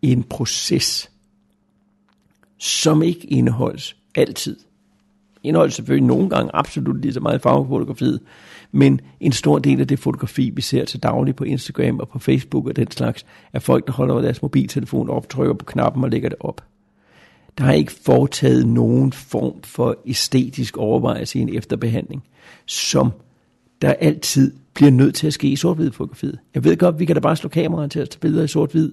en 0.02 0.24
proces, 0.24 1.12
som 2.58 3.04
ikke 3.04 3.28
indeholdes 3.28 3.96
altid. 4.16 4.58
Indeholder 5.44 5.72
selvfølgelig 5.72 6.08
nogle 6.08 6.30
gange 6.30 6.52
absolut 6.54 7.02
lige 7.02 7.14
så 7.14 7.20
meget 7.20 7.42
farvefotografiet, 7.42 8.20
men 8.72 9.02
en 9.20 9.32
stor 9.32 9.60
del 9.60 9.82
af 9.82 9.88
det 9.88 10.00
fotografi, 10.00 10.50
vi 10.50 10.62
ser 10.62 10.86
til 10.86 11.04
daglig 11.04 11.36
på 11.36 11.44
Instagram 11.44 12.00
og 12.00 12.10
på 12.10 12.20
Facebook 12.20 12.68
og 12.68 12.76
den 12.76 12.92
slags, 12.92 13.26
er 13.54 13.60
folk, 13.60 13.88
der 13.88 13.94
holder 13.94 14.22
deres 14.22 14.42
mobiltelefon 14.42 15.10
op, 15.10 15.30
trykker 15.30 15.54
på 15.54 15.66
knappen 15.66 16.04
og 16.04 16.10
lægger 16.10 16.30
det 16.30 16.38
op. 16.40 16.62
Der 17.58 17.66
er 17.66 17.74
ikke 17.74 17.92
foretaget 17.92 18.68
nogen 18.68 19.12
form 19.12 19.62
for 19.64 19.98
æstetisk 20.06 20.78
overvejelse 20.78 21.40
i 21.40 21.42
en 21.42 21.56
efterbehandling, 21.56 22.24
som 22.66 23.12
der 23.82 23.94
altid 23.94 24.54
bliver 24.74 24.92
nødt 24.92 25.16
til 25.16 25.28
at 25.28 25.34
ske 25.34 25.48
i 25.48 25.56
sort-hvid 25.56 25.92
fotografiet. 25.92 26.40
Jeg 26.56 26.64
ved 26.64 26.78
godt, 26.78 27.00
vi 27.00 27.06
kan 27.06 27.16
da 27.16 27.20
bare 27.20 27.36
slå 27.36 27.50
kameraet 27.50 27.92
til 27.92 28.00
at 28.00 28.10
tage 28.10 28.20
billeder 28.20 28.44
i 28.44 28.48
sort-hvid, 28.48 28.92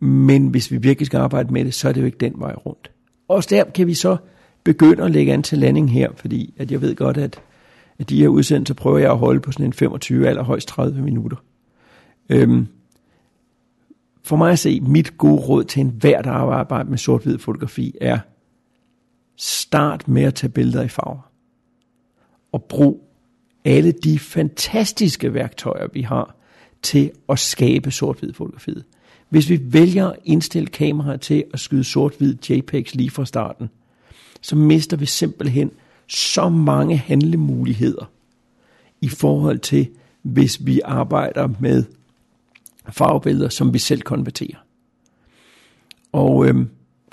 men 0.00 0.48
hvis 0.48 0.70
vi 0.70 0.76
virkelig 0.76 1.06
skal 1.06 1.18
arbejde 1.18 1.52
med 1.52 1.64
det, 1.64 1.74
så 1.74 1.88
er 1.88 1.92
det 1.92 2.00
jo 2.00 2.06
ikke 2.06 2.18
den 2.18 2.34
vej 2.36 2.54
rundt. 2.54 2.90
Også 3.28 3.48
der 3.50 3.64
kan 3.64 3.86
vi 3.86 3.94
så 3.94 4.16
begynde 4.64 5.02
at 5.02 5.10
lægge 5.10 5.32
an 5.32 5.42
til 5.42 5.58
landing 5.58 5.90
her, 5.90 6.10
fordi 6.16 6.54
at 6.56 6.70
jeg 6.70 6.80
ved 6.80 6.94
godt, 6.94 7.16
at, 7.16 7.40
at 7.98 8.10
de 8.10 8.20
her 8.20 8.28
udsendelser 8.28 8.74
prøver 8.74 8.98
jeg 8.98 9.10
at 9.10 9.18
holde 9.18 9.40
på 9.40 9.52
sådan 9.52 9.66
en 9.66 9.72
25, 9.72 10.28
eller 10.28 10.42
højst 10.42 10.68
30 10.68 11.02
minutter. 11.02 11.36
Øhm, 12.28 12.66
for 14.24 14.36
mig 14.36 14.52
at 14.52 14.58
se, 14.58 14.80
mit 14.80 15.18
gode 15.18 15.40
råd 15.40 15.64
til 15.64 15.80
enhver, 15.80 16.22
der 16.22 16.30
arbejder 16.30 16.90
med 16.90 16.98
sort-hvid 16.98 17.38
fotografi, 17.38 17.94
er 18.00 18.18
start 19.36 20.08
med 20.08 20.22
at 20.22 20.34
tage 20.34 20.50
billeder 20.50 20.82
i 20.82 20.88
farver. 20.88 21.30
Og 22.52 22.64
brug 22.64 23.10
alle 23.64 23.92
de 23.92 24.18
fantastiske 24.18 25.34
værktøjer, 25.34 25.86
vi 25.92 26.02
har 26.02 26.36
til 26.82 27.10
at 27.28 27.38
skabe 27.38 27.90
sort-hvid 27.90 28.32
fotografiet. 28.32 28.84
Hvis 29.28 29.50
vi 29.50 29.60
vælger 29.62 30.08
at 30.08 30.18
indstille 30.24 30.66
kameraet 30.66 31.20
til 31.20 31.44
at 31.52 31.60
skyde 31.60 31.84
sort-hvid 31.84 32.50
JPEGs 32.50 32.94
lige 32.94 33.10
fra 33.10 33.24
starten, 33.24 33.68
så 34.40 34.56
mister 34.56 34.96
vi 34.96 35.06
simpelthen 35.06 35.70
så 36.08 36.48
mange 36.48 36.96
handlemuligheder 36.96 38.10
i 39.00 39.08
forhold 39.08 39.58
til, 39.58 39.88
hvis 40.22 40.66
vi 40.66 40.80
arbejder 40.84 41.48
med 41.60 41.84
farvebilleder, 42.92 43.48
som 43.48 43.74
vi 43.74 43.78
selv 43.78 44.02
konverterer. 44.02 44.56
Og 46.12 46.46
øh, 46.46 46.66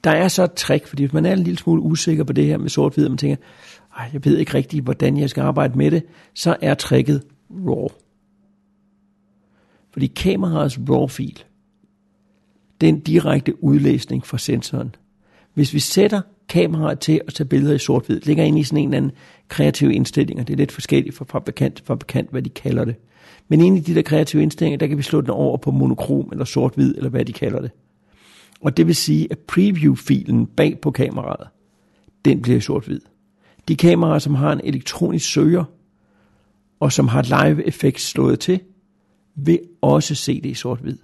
der 0.04 0.12
er 0.12 0.28
så 0.28 0.44
et 0.44 0.54
trick, 0.54 0.88
fordi 0.88 1.04
hvis 1.04 1.14
man 1.14 1.26
er 1.26 1.34
en 1.34 1.44
lille 1.44 1.58
smule 1.58 1.82
usikker 1.82 2.24
på 2.24 2.34
det 2.34 2.46
her 2.46 2.58
med 2.58 2.70
sort-hvid, 2.70 3.06
og 3.06 3.12
man 3.12 3.18
tænker, 3.18 3.38
Ej, 3.98 4.10
jeg 4.14 4.26
ved 4.26 4.38
ikke 4.38 4.54
rigtigt, 4.54 4.84
hvordan 4.84 5.18
jeg 5.18 5.30
skal 5.30 5.42
arbejde 5.42 5.78
med 5.78 5.92
det, 5.92 6.04
så 6.34 6.56
er 6.62 6.74
tricket 6.74 7.24
RAW. 7.50 7.90
Fordi 9.92 10.08
kameraets 10.08 10.80
RAW-fil, 10.90 11.44
det 12.82 12.90
er 12.90 12.94
en 12.94 13.00
direkte 13.00 13.64
udlæsning 13.64 14.26
fra 14.26 14.38
sensoren. 14.38 14.96
Hvis 15.54 15.74
vi 15.74 15.80
sætter 15.80 16.22
kameraet 16.50 17.00
til 17.00 17.22
at 17.28 17.34
tage 17.34 17.48
billeder 17.48 17.76
i 17.76 17.80
sort-hvid, 17.80 18.20
ligger 18.20 18.44
ind 18.44 18.60
i 18.60 18.64
sådan 18.64 18.78
en 18.78 18.90
eller 18.90 18.98
anden 18.98 19.12
kreativ 19.48 19.92
indstilling, 19.92 20.40
og 20.40 20.48
Det 20.48 20.54
er 20.54 20.58
lidt 20.58 20.72
forskelligt 20.72 21.16
fra 21.16 21.26
fabrikant 21.26 21.76
til 21.76 21.86
fabrikant, 21.86 22.32
hvad 22.32 22.42
de 22.42 22.50
kalder 22.50 22.86
det. 22.86 22.96
Men 23.52 23.62
inde 23.62 23.78
i 23.78 23.82
de 23.82 23.96
der 23.96 24.02
kreative 24.02 24.44
indstillinger, 24.44 24.78
der 24.78 24.88
kan 24.88 24.98
vi 24.98 25.04
slå 25.04 25.22
den 25.22 25.30
over 25.30 25.58
på 25.58 25.72
monokrom 25.72 26.30
eller 26.32 26.46
sort-hvid, 26.46 26.96
eller 26.96 27.10
hvad 27.10 27.26
de 27.26 27.34
kalder 27.34 27.62
det. 27.62 27.72
Og 28.62 28.78
det 28.78 28.88
vil 28.88 28.96
sige, 28.96 29.28
at 29.32 29.40
preview-filen 29.40 30.46
bag 30.46 30.80
på 30.82 30.92
kameraet, 30.92 31.48
den 32.26 32.42
bliver 32.42 32.60
sort-hvid. 32.60 33.00
De 33.68 33.76
kameraer, 33.76 34.20
som 34.20 34.36
har 34.36 34.52
en 34.52 34.62
elektronisk 34.64 35.32
søger, 35.32 35.64
og 36.80 36.92
som 36.92 37.08
har 37.08 37.46
live 37.46 37.68
effekt 37.68 38.02
slået 38.02 38.40
til, 38.40 38.60
vil 39.36 39.60
også 39.82 40.16
se 40.16 40.42
det 40.42 40.50
i 40.50 40.54
sort-hvid. 40.54 40.98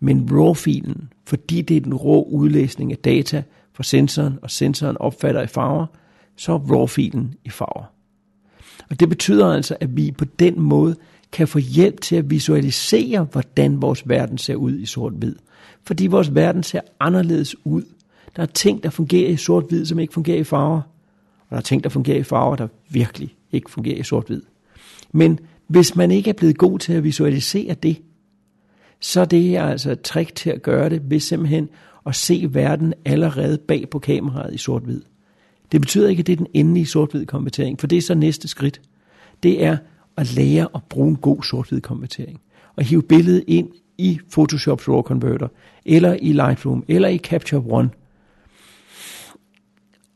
Men 0.00 0.28
RAW-filen, 0.32 1.12
fordi 1.24 1.62
det 1.62 1.76
er 1.76 1.80
den 1.80 1.94
rå 1.94 2.22
udlæsning 2.22 2.92
af 2.92 2.98
data 2.98 3.42
fra 3.72 3.82
sensoren, 3.82 4.38
og 4.42 4.50
sensoren 4.50 4.96
opfatter 4.96 5.42
i 5.42 5.46
farver, 5.46 5.86
så 6.36 6.52
er 6.52 6.58
RAW-filen 6.58 7.34
i 7.44 7.50
farver. 7.50 7.84
Og 8.90 9.00
det 9.00 9.08
betyder 9.08 9.46
altså, 9.46 9.76
at 9.80 9.96
vi 9.96 10.12
på 10.12 10.24
den 10.24 10.60
måde 10.60 10.96
kan 11.36 11.48
få 11.48 11.58
hjælp 11.58 12.00
til 12.00 12.16
at 12.16 12.30
visualisere, 12.30 13.22
hvordan 13.32 13.82
vores 13.82 14.08
verden 14.08 14.38
ser 14.38 14.54
ud 14.54 14.78
i 14.78 14.86
sort-hvid. 14.86 15.36
Fordi 15.84 16.06
vores 16.06 16.34
verden 16.34 16.62
ser 16.62 16.80
anderledes 17.00 17.66
ud. 17.66 17.82
Der 18.36 18.42
er 18.42 18.46
ting, 18.46 18.82
der 18.82 18.90
fungerer 18.90 19.30
i 19.30 19.36
sort-hvid, 19.36 19.86
som 19.86 19.98
ikke 19.98 20.14
fungerer 20.14 20.38
i 20.38 20.44
farver. 20.44 20.80
Og 21.40 21.50
der 21.50 21.56
er 21.56 21.60
ting, 21.60 21.84
der 21.84 21.90
fungerer 21.90 22.18
i 22.18 22.22
farver, 22.22 22.56
der 22.56 22.68
virkelig 22.90 23.34
ikke 23.52 23.70
fungerer 23.70 23.98
i 23.98 24.02
sort-hvid. 24.02 24.42
Men 25.12 25.38
hvis 25.66 25.96
man 25.96 26.10
ikke 26.10 26.30
er 26.30 26.34
blevet 26.34 26.58
god 26.58 26.78
til 26.78 26.92
at 26.92 27.04
visualisere 27.04 27.74
det, 27.74 28.02
så 29.00 29.24
det 29.24 29.56
er 29.56 29.64
altså 29.64 29.90
et 29.90 30.00
trick 30.00 30.34
til 30.34 30.50
at 30.50 30.62
gøre 30.62 30.88
det 30.90 31.10
ved 31.10 31.20
simpelthen 31.20 31.68
at 32.06 32.14
se 32.14 32.48
verden 32.50 32.94
allerede 33.04 33.58
bag 33.58 33.90
på 33.90 33.98
kameraet 33.98 34.54
i 34.54 34.58
sort-hvid. 34.58 35.02
Det 35.72 35.80
betyder 35.80 36.08
ikke, 36.08 36.20
at 36.20 36.26
det 36.26 36.32
er 36.32 36.36
den 36.36 36.46
endelige 36.54 36.86
sort-hvid 36.86 37.26
konvertering, 37.26 37.80
for 37.80 37.86
det 37.86 37.98
er 37.98 38.02
så 38.02 38.14
næste 38.14 38.48
skridt. 38.48 38.80
Det 39.42 39.64
er 39.64 39.76
at 40.16 40.34
lære 40.34 40.68
at 40.74 40.80
bruge 40.88 41.08
en 41.08 41.16
god 41.16 41.42
sort-hvid 41.42 41.80
konvertering. 41.80 42.40
Og 42.76 42.84
hive 42.84 43.02
billedet 43.02 43.44
ind 43.46 43.68
i 43.98 44.18
Photoshop 44.32 44.88
RAW 44.88 45.02
Converter, 45.02 45.48
eller 45.84 46.16
i 46.22 46.32
Lightroom, 46.32 46.84
eller 46.88 47.08
i 47.08 47.18
Capture 47.18 47.62
One, 47.66 47.90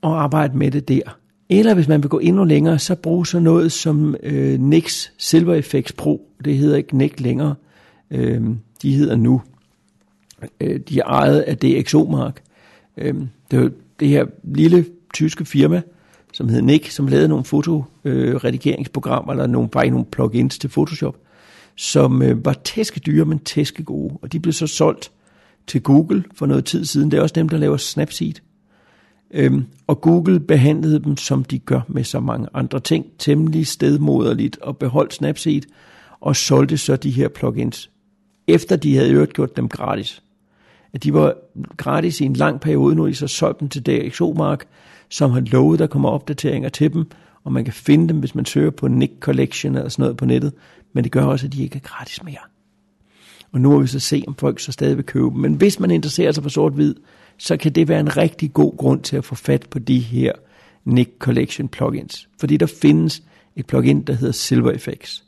og 0.03 0.23
arbejde 0.23 0.59
med 0.59 0.71
det 0.71 0.89
der. 0.89 1.19
Eller 1.49 1.75
hvis 1.75 1.89
man 1.89 2.03
vil 2.03 2.11
gå 2.11 2.19
endnu 2.19 2.45
længere, 2.45 2.79
så 2.79 2.95
brug 2.95 3.27
så 3.27 3.39
noget 3.39 3.73
som 3.73 4.17
øh, 4.23 4.61
NIX 4.61 5.09
Silver 5.19 5.55
Effects 5.55 5.93
Pro. 5.93 6.31
Det 6.45 6.57
hedder 6.57 6.77
ikke 6.77 6.97
NIC 6.97 7.21
længere. 7.21 7.55
Øh, 8.11 8.43
de 8.83 8.95
hedder 8.95 9.17
nu. 9.17 9.43
Øh, 10.61 10.81
de 10.89 10.99
er 10.99 11.05
ejet 11.05 11.41
af 11.41 11.57
DxOMark. 11.57 12.43
Øh, 12.97 13.15
det 13.51 13.59
er 13.59 13.63
jo 13.63 13.71
det 14.01 14.09
her 14.09 14.27
lille 14.45 14.87
tyske 15.15 15.45
firma, 15.45 15.83
som 16.33 16.49
hed 16.49 16.63
Nick, 16.63 16.91
som 16.91 17.07
lavede 17.07 17.29
nogle 17.29 17.45
fotoredigeringsprogrammer, 17.45 19.31
øh, 19.31 19.35
eller 19.35 19.47
nogle, 19.47 19.69
bare 19.69 19.91
nogle 19.91 20.07
plugins 20.07 20.59
til 20.59 20.69
Photoshop, 20.69 21.17
som 21.77 22.23
øh, 22.23 22.45
var 22.45 22.53
tæskedyre, 22.65 23.25
men 23.25 23.39
tæske 23.39 23.83
gode. 23.83 24.19
Og 24.23 24.33
de 24.33 24.41
blev 24.41 24.53
så 24.53 24.67
solgt 24.67 25.11
til 25.67 25.83
Google 25.83 26.25
for 26.35 26.47
noget 26.47 26.65
tid 26.65 26.85
siden. 26.85 27.11
Det 27.11 27.19
er 27.19 27.23
også 27.23 27.33
dem, 27.33 27.49
der 27.49 27.57
laver 27.57 27.77
Snapseed. 27.77 28.35
Øhm, 29.31 29.65
og 29.87 30.01
Google 30.01 30.41
behandlede 30.41 31.05
dem, 31.05 31.17
som 31.17 31.45
de 31.45 31.59
gør 31.59 31.81
med 31.89 32.05
så 32.05 32.21
mange 32.21 32.49
andre 32.55 32.81
ting, 32.81 33.07
temmelig 33.19 33.67
stedmoderligt 33.67 34.59
og 34.59 34.77
beholdt 34.77 35.15
Snapseed, 35.15 35.63
og 36.21 36.37
solgte 36.37 36.79
så 36.79 36.97
de 36.97 37.11
her 37.11 37.29
plugins, 37.29 37.91
efter 38.47 38.77
de 38.77 38.97
havde 38.97 39.11
øvrigt 39.11 39.33
gjort 39.33 39.57
dem 39.57 39.69
gratis. 39.69 40.23
At 40.93 41.05
de 41.05 41.15
var 41.15 41.35
gratis 41.77 42.21
i 42.21 42.25
en 42.25 42.33
lang 42.33 42.61
periode, 42.61 42.95
nu 42.95 43.07
de 43.07 43.15
så 43.15 43.27
solgt 43.27 43.61
dem 43.61 43.69
til 43.69 43.87
DxOMark, 43.87 44.67
som 45.11 45.31
har 45.31 45.41
lovet, 45.41 45.75
at 45.75 45.79
der 45.79 45.87
kommer 45.87 46.09
opdateringer 46.09 46.69
til 46.69 46.93
dem, 46.93 47.11
og 47.45 47.53
man 47.53 47.65
kan 47.65 47.75
finde 47.75 48.09
dem, 48.09 48.19
hvis 48.19 48.35
man 48.35 48.45
søger 48.45 48.71
på 48.71 48.89
Nick 48.89 49.13
Collection 49.21 49.75
eller 49.75 49.89
sådan 49.89 50.03
noget 50.03 50.17
på 50.17 50.25
nettet, 50.25 50.53
men 50.93 51.05
det 51.05 51.13
gør 51.13 51.25
også, 51.25 51.47
at 51.47 51.53
de 51.53 51.63
ikke 51.63 51.77
er 51.77 51.89
gratis 51.89 52.23
mere. 52.23 52.39
Og 53.53 53.61
nu 53.61 53.71
må 53.71 53.81
vi 53.81 53.87
så 53.87 54.01
se, 54.01 54.25
om 54.27 54.35
folk 54.35 54.61
så 54.61 54.73
stadig 54.73 54.97
vil 54.97 55.05
købe 55.05 55.25
dem. 55.25 55.37
Men 55.37 55.55
hvis 55.55 55.81
man 55.81 55.91
interesserer 55.91 56.33
sig 56.33 56.43
for 56.43 56.51
sort-hvid, 56.51 56.95
så 57.39 57.57
kan 57.57 57.73
det 57.73 57.89
være 57.89 58.01
en 58.01 58.17
rigtig 58.17 58.53
god 58.53 58.77
grund 58.77 59.03
til 59.03 59.17
at 59.17 59.25
få 59.25 59.35
fat 59.35 59.67
på 59.71 59.79
de 59.79 59.99
her 59.99 60.33
Nick 60.85 61.11
Collection 61.19 61.69
plugins. 61.69 62.29
Fordi 62.41 62.57
der 62.57 62.67
findes 62.67 63.23
et 63.57 63.67
plugin, 63.67 64.03
der 64.03 64.13
hedder 64.13 64.33
Silver 64.33 64.71
Effects. 64.71 65.25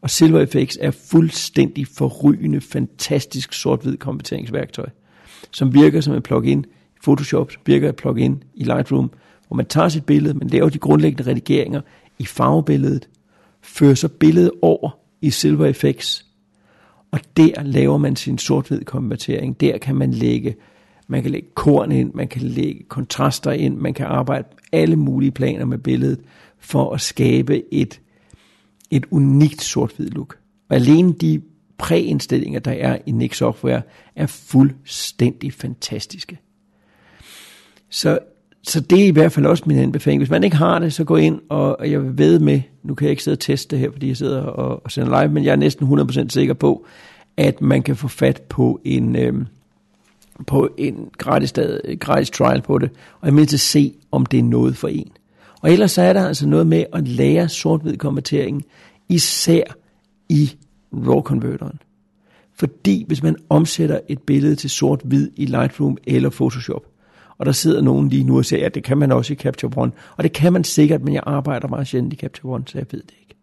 Og 0.00 0.10
Silver 0.10 0.40
Effects 0.40 0.78
er 0.80 0.90
fuldstændig 0.90 1.86
forrygende, 1.86 2.60
fantastisk 2.60 3.52
sort-hvid 3.52 3.96
konverteringsværktøj, 3.96 4.88
som 5.50 5.74
virker 5.74 6.00
som 6.00 6.14
et 6.14 6.22
plugin 6.22 6.64
Photoshop, 7.02 7.52
som 7.52 7.62
virker 7.66 7.88
et 7.88 7.96
plugin 7.96 8.42
i 8.54 8.64
Lightroom, 8.64 9.10
hvor 9.48 9.56
man 9.56 9.66
tager 9.66 9.88
sit 9.88 10.06
billede, 10.06 10.34
man 10.34 10.48
laver 10.48 10.68
de 10.68 10.78
grundlæggende 10.78 11.30
redigeringer 11.30 11.80
i 12.18 12.24
farvebilledet, 12.24 13.08
fører 13.62 13.94
så 13.94 14.08
billedet 14.08 14.50
over 14.62 14.90
i 15.20 15.30
Silver 15.30 15.66
Effects, 15.66 16.26
og 17.10 17.20
der 17.36 17.62
laver 17.62 17.98
man 17.98 18.16
sin 18.16 18.38
sort-hvid 18.38 18.84
konvertering. 18.84 19.60
Der 19.60 19.78
kan 19.78 19.96
man 19.96 20.10
lægge 20.10 20.56
man 21.10 21.22
kan 21.22 21.30
lægge 21.30 21.48
korn 21.54 21.92
ind, 21.92 22.14
man 22.14 22.28
kan 22.28 22.42
lægge 22.42 22.84
kontraster 22.88 23.52
ind, 23.52 23.76
man 23.76 23.94
kan 23.94 24.06
arbejde 24.06 24.48
alle 24.72 24.96
mulige 24.96 25.30
planer 25.30 25.64
med 25.64 25.78
billedet 25.78 26.20
for 26.58 26.94
at 26.94 27.00
skabe 27.00 27.74
et, 27.74 28.00
et 28.90 29.06
unikt 29.10 29.62
sort-hvid 29.62 30.08
look. 30.08 30.38
Og 30.68 30.76
alene 30.76 31.12
de 31.12 31.42
præindstillinger, 31.78 32.60
der 32.60 32.70
er 32.70 32.98
i 33.06 33.10
Nik 33.10 33.34
Software, 33.34 33.82
er 34.16 34.26
fuldstændig 34.26 35.52
fantastiske. 35.52 36.38
Så, 37.90 38.18
så 38.62 38.80
det 38.80 39.00
er 39.02 39.06
i 39.06 39.10
hvert 39.10 39.32
fald 39.32 39.46
også 39.46 39.64
min 39.66 39.78
anbefaling. 39.78 40.20
Hvis 40.20 40.30
man 40.30 40.44
ikke 40.44 40.56
har 40.56 40.78
det, 40.78 40.92
så 40.92 41.04
gå 41.04 41.16
ind, 41.16 41.40
og, 41.48 41.80
og 41.80 41.90
jeg 41.90 42.02
vil 42.02 42.18
ved 42.18 42.38
med, 42.38 42.60
nu 42.82 42.94
kan 42.94 43.04
jeg 43.04 43.10
ikke 43.10 43.22
sidde 43.22 43.34
og 43.34 43.40
teste 43.40 43.76
det 43.76 43.78
her, 43.78 43.92
fordi 43.92 44.08
jeg 44.08 44.16
sidder 44.16 44.42
og, 44.42 44.80
og 44.84 44.90
sender 44.90 45.22
live, 45.22 45.32
men 45.32 45.44
jeg 45.44 45.52
er 45.52 45.56
næsten 45.56 46.00
100% 46.00 46.28
sikker 46.28 46.54
på, 46.54 46.86
at 47.36 47.60
man 47.60 47.82
kan 47.82 47.96
få 47.96 48.08
fat 48.08 48.42
på 48.48 48.80
en, 48.84 49.16
øh, 49.16 49.34
på 50.46 50.68
en 50.78 51.08
gratis, 51.18 51.52
gratis 52.00 52.30
trial 52.30 52.62
på 52.62 52.78
det, 52.78 52.90
og 53.20 53.26
jeg 53.26 53.34
mindst 53.34 53.58
se, 53.58 53.94
om 54.12 54.26
det 54.26 54.38
er 54.38 54.44
noget 54.44 54.76
for 54.76 54.88
en. 54.88 55.10
Og 55.62 55.72
ellers 55.72 55.90
så 55.90 56.02
er 56.02 56.12
der 56.12 56.26
altså 56.26 56.48
noget 56.48 56.66
med 56.66 56.84
at 56.92 57.08
lære 57.08 57.48
sort-hvid 57.48 57.96
konvertering, 57.96 58.64
især 59.08 59.62
i 60.28 60.56
RAW-konverteren. 60.92 61.78
Fordi 62.54 63.04
hvis 63.06 63.22
man 63.22 63.36
omsætter 63.48 64.00
et 64.08 64.22
billede 64.22 64.56
til 64.56 64.70
sort-hvid 64.70 65.30
i 65.36 65.44
Lightroom 65.46 65.96
eller 66.06 66.30
Photoshop, 66.30 66.89
og 67.40 67.46
der 67.46 67.52
sidder 67.52 67.82
nogen 67.82 68.08
lige 68.08 68.24
nu 68.24 68.38
og 68.38 68.44
siger, 68.44 68.60
ja, 68.60 68.68
det 68.68 68.84
kan 68.84 68.98
man 68.98 69.12
også 69.12 69.32
i 69.32 69.36
Capture 69.36 69.72
One, 69.76 69.92
og 70.16 70.24
det 70.24 70.32
kan 70.32 70.52
man 70.52 70.64
sikkert, 70.64 71.02
men 71.02 71.14
jeg 71.14 71.22
arbejder 71.26 71.68
meget 71.68 71.86
sjældent 71.86 72.12
i 72.12 72.16
Capture 72.16 72.54
One, 72.54 72.64
så 72.66 72.78
jeg 72.78 72.86
ved 72.90 73.02
det 73.02 73.14
ikke. 73.20 73.34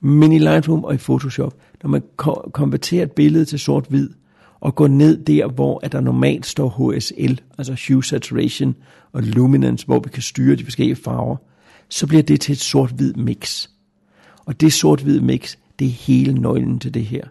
Men 0.00 0.32
i 0.32 0.38
Lightroom 0.38 0.84
og 0.84 0.94
i 0.94 0.96
Photoshop, 0.96 1.54
når 1.82 1.90
man 1.90 2.02
konverterer 2.52 3.02
et 3.02 3.12
billede 3.12 3.44
til 3.44 3.58
sort-hvid, 3.58 4.10
og 4.60 4.74
går 4.74 4.88
ned 4.88 5.24
der, 5.24 5.46
hvor 5.46 5.80
at 5.82 5.92
der 5.92 6.00
normalt 6.00 6.46
står 6.46 6.92
HSL, 6.96 7.40
altså 7.58 7.76
Hue 7.88 8.04
Saturation 8.04 8.76
og 9.12 9.22
Luminance, 9.22 9.86
hvor 9.86 10.00
vi 10.00 10.08
kan 10.08 10.22
styre 10.22 10.56
de 10.56 10.64
forskellige 10.64 10.96
farver, 10.96 11.36
så 11.88 12.06
bliver 12.06 12.22
det 12.22 12.40
til 12.40 12.52
et 12.52 12.60
sort-hvid 12.60 13.14
mix. 13.14 13.68
Og 14.44 14.60
det 14.60 14.72
sort-hvid 14.72 15.20
mix, 15.20 15.56
det 15.78 15.86
er 15.86 15.90
hele 15.90 16.34
nøglen 16.34 16.78
til 16.78 16.94
det 16.94 17.04
her. 17.04 17.24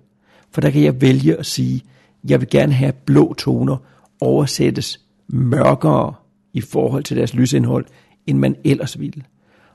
For 0.51 0.61
der 0.61 0.69
kan 0.69 0.83
jeg 0.83 1.01
vælge 1.01 1.35
at 1.35 1.45
sige, 1.45 1.83
jeg 2.29 2.39
vil 2.39 2.49
gerne 2.49 2.73
have 2.73 2.93
blå 3.05 3.33
toner 3.33 3.77
oversættes 4.21 4.99
mørkere 5.29 6.13
i 6.53 6.61
forhold 6.61 7.03
til 7.03 7.17
deres 7.17 7.33
lysindhold, 7.33 7.85
end 8.27 8.37
man 8.37 8.55
ellers 8.63 8.99
ville. 8.99 9.23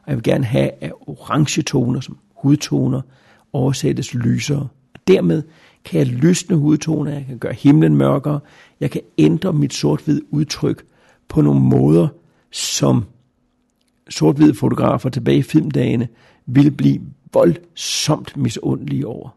Og 0.03 0.09
jeg 0.09 0.17
vil 0.17 0.23
gerne 0.23 0.45
have, 0.45 0.71
at 0.81 0.93
orange 1.07 1.63
toner, 1.63 2.01
som 2.01 2.19
hudtoner, 2.37 3.01
oversættes 3.53 4.15
lysere. 4.15 4.69
Og 4.95 5.01
dermed 5.09 5.43
kan 5.85 5.99
jeg 5.99 6.07
lysne 6.07 6.57
hudtoner, 6.57 7.13
jeg 7.13 7.25
kan 7.27 7.39
gøre 7.39 7.53
himlen 7.53 7.97
mørkere, 7.97 8.41
jeg 8.81 8.91
kan 8.91 9.01
ændre 9.19 9.53
mit 9.53 9.75
sort-hvid 9.75 10.23
udtryk 10.31 10.85
på 11.29 11.41
nogle 11.41 11.61
måder, 11.61 12.09
som 12.51 13.05
sort-hvide 14.11 14.55
fotografer 14.55 15.09
tilbage 15.09 15.39
i 15.39 15.43
filmdagene 15.43 16.09
ville 16.47 16.71
blive 16.71 17.01
voldsomt 17.33 18.37
misundelige 18.37 19.07
over. 19.07 19.29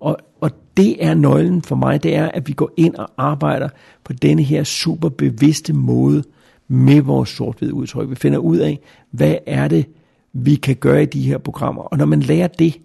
Og, 0.00 0.16
og 0.40 0.50
det 0.76 1.04
er 1.04 1.14
nøglen 1.14 1.62
for 1.62 1.76
mig, 1.76 2.02
det 2.02 2.14
er, 2.14 2.28
at 2.28 2.48
vi 2.48 2.52
går 2.52 2.70
ind 2.76 2.94
og 2.94 3.10
arbejder 3.16 3.68
på 4.04 4.12
denne 4.12 4.42
her 4.42 4.64
super 4.64 5.08
bevidste 5.08 5.72
måde 5.72 6.24
med 6.68 7.00
vores 7.00 7.28
sort 7.28 7.62
udtryk. 7.62 8.10
Vi 8.10 8.14
finder 8.14 8.38
ud 8.38 8.56
af, 8.56 8.80
hvad 9.10 9.34
er 9.46 9.68
det, 9.68 9.86
vi 10.32 10.54
kan 10.54 10.76
gøre 10.76 11.02
i 11.02 11.06
de 11.06 11.22
her 11.22 11.38
programmer. 11.38 11.82
Og 11.82 11.98
når 11.98 12.04
man 12.04 12.20
lærer 12.20 12.48
det, 12.48 12.78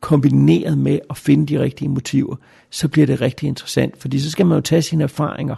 kombineret 0.00 0.78
med 0.78 0.98
at 1.10 1.16
finde 1.16 1.46
de 1.46 1.60
rigtige 1.60 1.88
motiver, 1.88 2.36
så 2.70 2.88
bliver 2.88 3.06
det 3.06 3.20
rigtig 3.20 3.46
interessant, 3.46 3.96
fordi 3.96 4.18
så 4.18 4.30
skal 4.30 4.46
man 4.46 4.56
jo 4.56 4.60
tage 4.60 4.82
sine 4.82 5.04
erfaringer, 5.04 5.56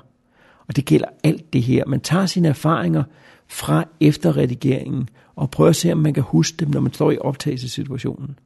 og 0.68 0.77
det 0.77 0.85
gælder 0.85 1.07
alt 1.24 1.53
det 1.53 1.62
her. 1.62 1.85
Man 1.87 2.01
tager 2.01 2.27
sine 2.27 2.48
erfaringer 2.48 3.03
fra 3.48 3.85
efterredigeringen, 4.01 5.09
og 5.37 5.51
prøver 5.51 5.70
at 5.70 5.77
se, 5.77 5.92
om 5.92 5.98
man 5.98 6.14
kan 6.14 6.22
huske 6.22 6.57
dem, 6.57 6.68
når 6.68 6.81
man 6.81 6.92
står 6.92 7.11
i 7.11 7.18
optagelsessituationen. 7.18 8.38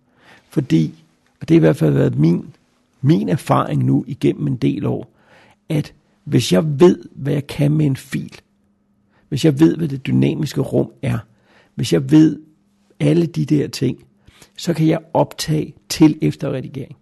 Fordi, 0.48 0.94
og 1.40 1.48
det 1.48 1.54
har 1.54 1.58
i 1.58 1.60
hvert 1.60 1.76
fald 1.76 1.92
været 1.92 2.18
min, 2.18 2.46
min 3.02 3.28
erfaring 3.28 3.84
nu 3.84 4.04
igennem 4.06 4.46
en 4.46 4.56
del 4.56 4.86
år, 4.86 5.16
at 5.68 5.94
hvis 6.24 6.52
jeg 6.52 6.80
ved, 6.80 6.98
hvad 7.14 7.32
jeg 7.32 7.46
kan 7.46 7.72
med 7.72 7.86
en 7.86 7.96
fil, 7.96 8.40
hvis 9.28 9.44
jeg 9.44 9.60
ved, 9.60 9.76
hvad 9.76 9.88
det 9.88 10.06
dynamiske 10.06 10.60
rum 10.60 10.92
er, 11.02 11.18
hvis 11.74 11.92
jeg 11.92 12.10
ved 12.10 12.40
alle 13.00 13.26
de 13.26 13.44
der 13.44 13.68
ting, 13.68 13.98
så 14.56 14.74
kan 14.74 14.86
jeg 14.86 14.98
optage 15.14 15.74
til 15.88 16.18
efterredigering. 16.22 16.96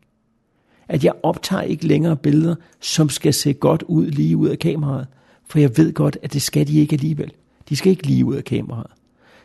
At 0.89 1.05
jeg 1.05 1.13
optager 1.23 1.63
ikke 1.63 1.87
længere 1.87 2.17
billeder, 2.17 2.55
som 2.81 3.09
skal 3.09 3.35
se 3.35 3.53
godt 3.53 3.83
ud 3.83 4.07
lige 4.07 4.37
ud 4.37 4.49
af 4.49 4.59
kameraet, 4.59 5.07
for 5.47 5.59
jeg 5.59 5.77
ved 5.77 5.93
godt, 5.93 6.19
at 6.23 6.33
det 6.33 6.43
skal 6.43 6.67
de 6.67 6.79
ikke 6.79 6.95
alligevel. 6.95 7.33
De 7.69 7.77
skal 7.77 7.91
ikke 7.91 8.07
lige 8.07 8.25
ud 8.25 8.35
af 8.35 8.45
kameraet. 8.45 8.91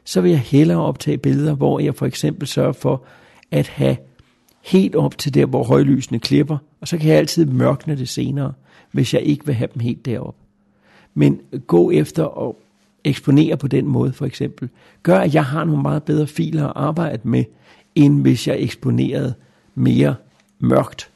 Så 0.03 0.21
vil 0.21 0.31
jeg 0.31 0.39
hellere 0.39 0.77
optage 0.77 1.17
billeder, 1.17 1.53
hvor 1.53 1.79
jeg 1.79 1.95
for 1.95 2.05
eksempel 2.05 2.47
sørger 2.47 2.73
for 2.73 3.03
at 3.51 3.67
have 3.67 3.97
helt 4.65 4.95
op 4.95 5.17
til 5.17 5.33
der, 5.33 5.45
hvor 5.45 5.63
højlysene 5.63 6.19
klipper, 6.19 6.57
og 6.81 6.87
så 6.87 6.97
kan 6.97 7.09
jeg 7.09 7.17
altid 7.17 7.45
mørkne 7.45 7.97
det 7.97 8.09
senere, 8.09 8.53
hvis 8.91 9.13
jeg 9.13 9.21
ikke 9.21 9.45
vil 9.45 9.55
have 9.55 9.69
dem 9.73 9.79
helt 9.79 10.05
derop. 10.05 10.35
Men 11.13 11.41
gå 11.67 11.91
efter 11.91 12.47
at 12.47 12.55
eksponere 13.03 13.57
på 13.57 13.67
den 13.67 13.87
måde 13.87 14.13
for 14.13 14.25
eksempel, 14.25 14.69
gør, 15.03 15.19
at 15.19 15.33
jeg 15.33 15.45
har 15.45 15.63
nogle 15.63 15.81
meget 15.81 16.03
bedre 16.03 16.27
filer 16.27 16.67
at 16.67 16.73
arbejde 16.75 17.27
med, 17.27 17.43
end 17.95 18.21
hvis 18.21 18.47
jeg 18.47 18.59
eksponerede 18.59 19.33
mere 19.75 20.15
mørkt. 20.59 21.09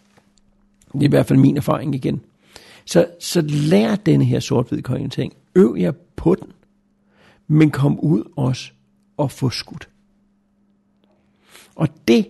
Det 0.93 0.99
er 1.01 1.05
i 1.05 1.07
hvert 1.07 1.25
fald 1.25 1.39
min 1.39 1.57
erfaring 1.57 1.95
igen. 1.95 2.21
Så, 2.85 3.05
så 3.19 3.41
lær 3.41 3.95
denne 3.95 4.25
her 4.25 4.39
sort-hvid 4.39 5.09
ting. 5.09 5.33
Øv 5.55 5.75
jer 5.79 5.91
på 6.15 6.35
den, 6.35 6.47
men 7.47 7.71
kom 7.71 7.99
ud 7.99 8.23
også 8.35 8.71
og 9.17 9.31
få 9.31 9.49
skudt. 9.49 9.89
Og 11.75 11.87
det 12.07 12.27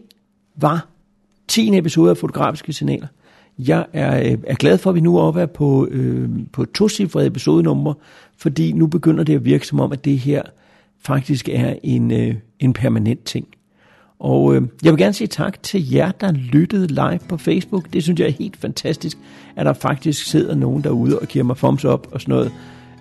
var 0.56 0.88
10 1.50 1.78
episode 1.78 2.10
af 2.10 2.18
fotografiske 2.18 2.74
signaler. 2.74 3.08
Jeg 3.60 3.86
er, 3.94 4.32
øh, 4.32 4.38
er 4.48 4.56
glad 4.56 4.78
for, 4.78 4.90
at 4.90 4.96
vi 4.96 5.00
nu 5.02 5.18
er 5.18 5.22
oppe 5.22 5.48
på, 5.48 5.88
øh, 5.92 6.30
på 6.54 6.64
et 6.64 6.72
tocifret 6.72 7.26
episodenummer, 7.26 7.94
fordi 8.38 8.72
nu 8.72 8.88
begynder 8.88 9.24
det 9.24 9.36
at 9.36 9.46
virke 9.46 9.68
som 9.68 9.80
om, 9.80 9.92
at 9.92 10.06
det 10.06 10.20
her 10.20 10.42
faktisk 11.02 11.50
er 11.50 11.76
en, 11.84 12.12
øh, 12.12 12.36
en 12.60 12.74
permanent 12.74 13.24
ting. 13.24 13.48
Og 14.20 14.56
øh, 14.56 14.62
jeg 14.84 14.94
vil 14.94 15.00
gerne 15.00 15.14
sige 15.14 15.28
tak 15.28 15.64
til 15.64 15.92
jer, 15.92 16.12
der 16.12 16.32
lyttede 16.32 16.88
live 16.88 17.20
på 17.30 17.38
Facebook. 17.38 17.94
Det 17.94 18.04
synes 18.04 18.20
jeg 18.20 18.28
er 18.28 18.32
helt 18.32 18.58
fantastisk, 18.58 19.18
at 19.56 19.66
der 19.66 19.74
faktisk 19.74 20.26
sidder 20.26 20.56
nogen 20.56 20.84
derude 20.84 21.20
og 21.20 21.28
giver 21.28 21.46
mig 21.46 21.58
thumbs 21.58 21.86
up 21.86 22.08
og 22.12 22.22
sådan 22.22 22.32
noget, 22.32 22.52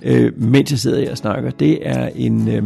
øh, 0.02 0.42
mens 0.42 0.70
jeg 0.70 0.78
sidder 0.78 1.00
her 1.00 1.10
og 1.10 1.18
snakker. 1.18 1.50
Det 1.50 1.88
er 1.88 2.10
en, 2.14 2.48
øh, 2.48 2.62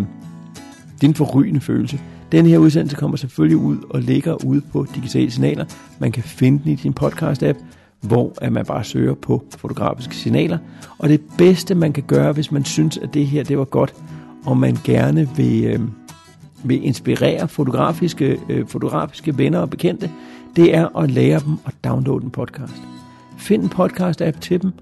det 0.94 1.04
er 1.04 1.08
en 1.08 1.14
forrygende 1.14 1.60
følelse. 1.60 2.00
Den 2.32 2.46
her 2.46 2.58
udsendelse 2.58 2.96
kommer 2.96 3.16
selvfølgelig 3.16 3.56
ud 3.56 3.76
og 3.90 4.00
ligger 4.00 4.44
ude 4.44 4.60
på 4.60 4.86
digitale 4.94 5.30
signaler. 5.30 5.64
Man 5.98 6.12
kan 6.12 6.22
finde 6.22 6.62
den 6.64 6.72
i 6.72 6.74
din 6.74 6.94
podcast-app, 7.00 7.58
hvor 8.00 8.32
at 8.40 8.52
man 8.52 8.66
bare 8.66 8.84
søger 8.84 9.14
på 9.14 9.44
fotografiske 9.56 10.16
signaler. 10.16 10.58
Og 10.98 11.08
det 11.08 11.20
bedste, 11.38 11.74
man 11.74 11.92
kan 11.92 12.02
gøre, 12.02 12.32
hvis 12.32 12.52
man 12.52 12.64
synes, 12.64 12.98
at 12.98 13.14
det 13.14 13.26
her 13.26 13.44
det 13.44 13.58
var 13.58 13.64
godt, 13.64 13.94
og 14.46 14.56
man 14.56 14.78
gerne 14.84 15.28
vil, 15.36 15.64
øh, 15.64 15.80
vil 16.64 16.86
inspirere 16.86 17.48
fotografiske, 17.48 18.40
øh, 18.48 18.66
fotografiske 18.66 19.38
venner 19.38 19.58
og 19.58 19.70
bekendte, 19.70 20.10
det 20.56 20.74
er 20.74 20.98
at 20.98 21.10
lære 21.10 21.40
dem 21.40 21.56
at 21.66 21.74
downloade 21.84 22.24
en 22.24 22.30
podcast. 22.30 22.82
Find 23.38 23.62
en 23.62 23.68
podcast-app 23.68 24.40
til 24.40 24.62
dem, 24.62 24.72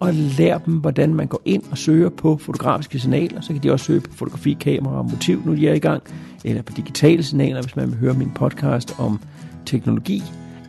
og 0.00 0.14
lær 0.14 0.58
dem, 0.58 0.74
hvordan 0.74 1.14
man 1.14 1.26
går 1.26 1.42
ind 1.44 1.62
og 1.70 1.78
søger 1.78 2.08
på 2.08 2.36
fotografiske 2.36 2.98
signaler. 2.98 3.40
Så 3.40 3.52
kan 3.52 3.62
de 3.62 3.72
også 3.72 3.84
søge 3.84 4.00
på 4.00 4.12
fotografi, 4.12 4.56
kamera 4.60 4.98
og 4.98 5.10
motiv, 5.10 5.42
nu 5.44 5.54
de 5.54 5.68
er 5.68 5.74
i 5.74 5.78
gang, 5.78 6.02
eller 6.44 6.62
på 6.62 6.72
digitale 6.76 7.22
signaler, 7.22 7.62
hvis 7.62 7.76
man 7.76 7.90
vil 7.90 7.98
høre 7.98 8.14
min 8.14 8.30
podcast 8.34 8.94
om 8.98 9.20
teknologi, 9.66 10.22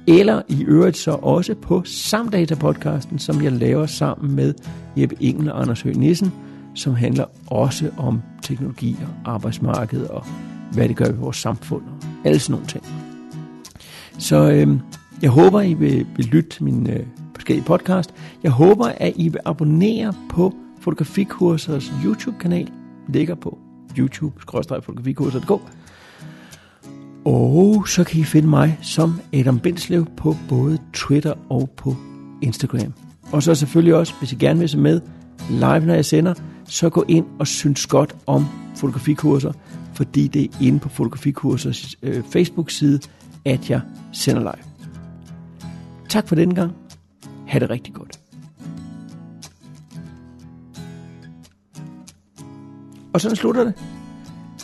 eller 0.08 0.42
i 0.48 0.64
øvrigt 0.64 0.98
så 0.98 1.12
også 1.12 1.56
på 1.56 1.84
Samdata-podcasten, 1.86 3.18
som 3.18 3.44
jeg 3.44 3.52
laver 3.52 3.86
sammen 3.86 4.36
med 4.36 4.54
Jeppe 4.98 5.16
Engel 5.20 5.52
og 5.52 5.62
Anders 5.62 5.82
Høgh 5.82 5.98
Nissen, 5.98 6.32
som 6.76 6.96
handler 6.96 7.26
også 7.48 7.92
om 7.98 8.22
teknologi 8.42 8.98
og 9.02 9.34
arbejdsmarked 9.34 10.04
og 10.04 10.26
hvad 10.72 10.88
det 10.88 10.96
gør 10.96 11.06
ved 11.06 11.14
vores 11.14 11.38
samfund 11.38 11.84
og 11.84 12.08
alle 12.24 12.40
sådan 12.40 12.52
nogle 12.52 12.68
ting. 12.68 12.84
Så 14.18 14.52
øh, 14.52 14.68
jeg 15.22 15.30
håber, 15.30 15.62
I 15.62 15.74
vil, 15.74 16.06
vil 16.16 16.26
lytte 16.26 16.50
til 16.50 16.64
min 16.64 16.90
øh, 16.90 17.06
forskellige 17.38 17.66
podcast. 17.66 18.14
Jeg 18.44 18.52
håber, 18.52 18.86
at 18.86 19.14
I 19.16 19.30
vil 19.30 19.40
abonnere 19.46 20.14
på 20.30 20.54
Fotografikursers 20.80 21.92
YouTube-kanal. 22.06 22.72
Ligger 23.10 23.36
på 23.36 23.58
youtube-fotografikurser.dk 23.98 25.52
Og 27.26 27.88
så 27.88 28.04
kan 28.04 28.20
I 28.20 28.24
finde 28.24 28.48
mig 28.48 28.80
som 28.82 29.22
Adam 29.34 29.60
Bindslev 29.60 30.06
på 30.18 30.36
både 30.50 30.78
Twitter 30.94 31.34
og 31.50 31.70
på 31.78 31.96
Instagram. 32.42 32.94
Og 33.32 33.44
så 33.44 33.56
selvfølgelig 33.56 33.96
også, 33.96 34.14
hvis 34.20 34.32
I 34.32 34.36
gerne 34.36 34.60
vil 34.60 34.70
se 34.70 34.78
med 34.78 35.02
live, 35.50 35.80
når 35.80 35.94
jeg 35.94 36.06
sender, 36.06 36.34
så 36.66 36.90
gå 36.90 37.06
ind 37.08 37.26
og 37.40 37.48
synes 37.48 37.88
godt 37.88 38.16
om 38.28 38.46
fotografikurser, 38.76 39.52
fordi 39.94 40.28
det 40.28 40.44
er 40.44 40.48
inde 40.62 40.80
på 40.80 40.90
Fotografikursers 40.90 41.96
øh, 42.04 42.24
Facebook-side, 42.24 43.00
at 43.46 43.70
jeg 43.70 43.82
sender 44.12 44.42
live. 44.42 44.64
Tak 46.10 46.28
for 46.28 46.36
den 46.36 46.56
gang. 46.56 46.87
Ha' 47.48 47.60
det 47.60 47.70
rigtig 47.70 47.94
godt. 47.94 48.20
Og 53.14 53.22
sådan 53.22 53.36
slutter 53.36 53.64
det. 53.64 53.74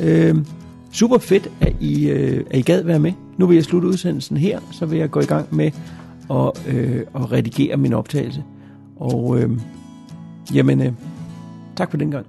Øh, 0.03 0.45
super 0.91 1.17
fedt, 1.17 1.51
at 1.61 1.75
I, 1.79 2.09
øh, 2.09 2.45
at 2.51 2.59
I 2.59 2.61
gad 2.61 2.83
være 2.83 2.99
med. 2.99 3.13
Nu 3.37 3.45
vil 3.45 3.55
jeg 3.55 3.63
slutte 3.63 3.87
udsendelsen 3.87 4.37
her, 4.37 4.59
så 4.71 4.85
vil 4.85 4.99
jeg 4.99 5.11
gå 5.11 5.19
i 5.19 5.25
gang 5.25 5.55
med 5.55 5.71
at, 6.31 6.67
øh, 6.67 7.05
at 7.15 7.31
redigere 7.31 7.77
min 7.77 7.93
optagelse. 7.93 8.43
Og 8.95 9.39
øh, 9.39 9.49
jamen, 10.53 10.81
øh, 10.81 10.93
tak 11.75 11.91
for 11.91 11.97
den 11.97 12.11
gang. 12.11 12.25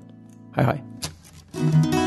Hej 0.56 0.64
hej. 0.64 2.03